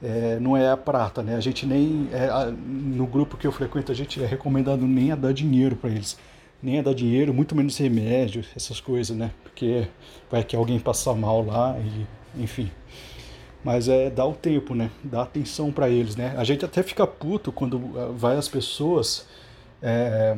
é, 0.03 0.39
não 0.41 0.57
é 0.57 0.71
a 0.71 0.77
prata, 0.77 1.23
né? 1.23 1.37
A 1.37 1.41
gente 1.41 1.67
nem 1.67 2.09
é, 2.13 2.29
no 2.51 3.07
grupo 3.07 3.37
que 3.37 3.47
eu 3.47 3.53
frequento 3.53 3.93
a 3.93 3.95
gente 3.95 4.23
é 4.23 4.27
recomendado 4.27 4.87
nem 4.87 5.13
a 5.13 5.17
dar 5.17 5.33
dinheiro 5.33 5.77
para 5.77 5.91
eles, 5.91 6.19
nem 6.63 6.79
a 6.79 6.83
dar 6.83 6.95
dinheiro, 6.95 7.35
muito 7.35 7.55
menos 7.55 7.77
remédio, 7.77 8.45
essas 8.57 8.81
coisas, 8.81 9.17
né? 9.17 9.31
Porque 9.43 9.89
vai 10.31 10.43
que 10.43 10.57
alguém 10.57 10.79
passar 10.79 11.15
mal 11.15 11.45
lá 11.45 11.77
e 11.79 12.43
enfim. 12.43 12.71
Mas 13.63 13.89
é 13.89 14.09
dar 14.09 14.25
o 14.25 14.33
tempo, 14.33 14.75
né? 14.75 14.91
Dar 15.05 15.23
atenção 15.23 15.71
para 15.71 15.91
eles, 15.91 16.17
né? 16.17 16.35
A 16.39 16.45
gente 16.45 16.65
até 16.65 16.83
fica 16.83 17.07
puto 17.07 17.53
quando 17.53 17.79
ah, 17.99 18.11
vai 18.15 18.37
as 18.37 18.49
pessoas 18.49 19.27
é, 19.83 20.37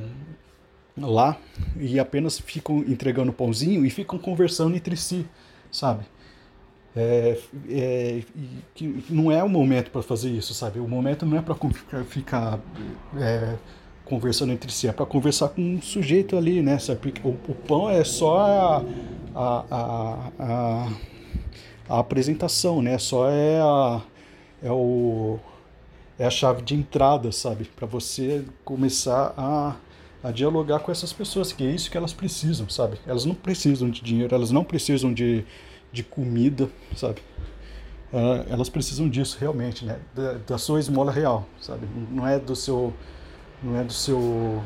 lá 0.97 1.39
e 1.77 1.99
apenas 1.99 2.39
ficam 2.39 2.79
entregando 2.79 3.33
pãozinho 3.33 3.85
e 3.85 3.91
ficam 3.91 4.19
conversando 4.19 4.77
entre 4.77 4.97
si, 4.97 5.27
sabe? 5.71 6.05
É, 6.95 7.39
é, 7.71 8.23
que 8.75 9.05
não 9.09 9.33
é 9.33 9.43
o 9.43 9.49
momento 9.49 9.91
para 9.91 10.03
fazer 10.03 10.31
isso, 10.31 10.53
sabe? 10.53 10.79
O 10.79 10.87
momento 10.87 11.25
não 11.25 11.39
é 11.39 11.43
para 11.43 11.57
ficar 12.05 12.61
é, 13.17 13.55
conversando 14.05 14.53
entre 14.53 14.71
si, 14.71 14.89
é 14.89 14.93
para 14.93 15.07
conversar 15.07 15.49
com 15.49 15.63
um 15.63 15.81
sujeito 15.81 16.37
ali, 16.37 16.61
né? 16.61 16.79
Sabe? 16.79 17.15
O, 17.25 17.31
o 17.31 17.55
pão 17.55 17.89
é 17.89 18.05
só 18.05 18.41
a, 18.41 18.85
a, 19.35 20.29
a, 20.39 20.93
a 21.89 21.99
apresentação, 21.99 22.83
né? 22.83 22.99
Só 22.99 23.31
é 23.31 23.59
a, 23.59 24.03
é 24.63 24.71
o, 24.71 25.39
é 26.19 26.27
a 26.27 26.31
chave 26.31 26.61
de 26.61 26.75
entrada, 26.75 27.33
sabe? 27.33 27.65
Para 27.65 27.87
você 27.87 28.45
começar 28.67 29.33
a, 29.35 29.77
a 30.23 30.31
dialogar 30.31 30.81
com 30.81 30.93
essas 30.93 31.13
pessoas, 31.13 31.53
que 31.53 31.65
é 31.65 31.71
isso 31.71 31.91
que 31.91 31.97
elas 31.97 32.13
precisam, 32.13 32.69
sabe? 32.69 32.99
Elas 33.07 33.25
não 33.25 33.35
precisam 33.35 33.91
de 33.91 34.01
dinheiro, 34.01 34.35
elas 34.35 34.51
não 34.51 34.65
precisam 34.65 35.13
de 35.13 35.45
de 35.93 36.03
comida, 36.03 36.71
sabe? 36.97 37.21
Uh, 38.13 38.45
elas 38.49 38.69
precisam 38.69 39.09
disso 39.09 39.37
realmente, 39.39 39.85
né? 39.85 40.01
Da, 40.15 40.35
da, 40.35 40.59
sua 40.59 40.81
esmola 40.81 41.13
real, 41.13 41.47
sabe? 41.61 41.87
Não 42.11 42.27
é 42.27 42.39
do 42.39 42.57
seu, 42.57 42.93
não 43.63 43.79
é 43.79 43.85
do 43.85 43.93
seu, 43.93 44.63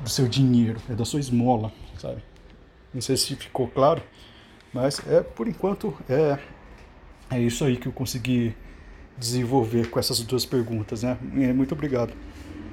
do 0.00 0.08
seu 0.08 0.28
dinheiro, 0.28 0.80
é 0.88 0.94
da 0.94 1.04
sua 1.04 1.20
esmola, 1.20 1.72
sabe? 1.98 2.22
Não 2.94 3.00
sei 3.00 3.16
se 3.16 3.34
ficou 3.36 3.68
claro, 3.68 4.02
mas 4.72 5.00
é 5.08 5.20
por 5.20 5.48
enquanto 5.48 5.94
é 6.08 6.38
é 7.30 7.40
isso 7.40 7.64
aí 7.64 7.76
que 7.76 7.86
eu 7.86 7.92
consegui 7.92 8.54
desenvolver 9.16 9.88
com 9.88 9.98
essas 9.98 10.20
duas 10.20 10.44
perguntas, 10.44 11.02
né? 11.02 11.16
Muito 11.22 11.72
obrigado. 11.72 12.12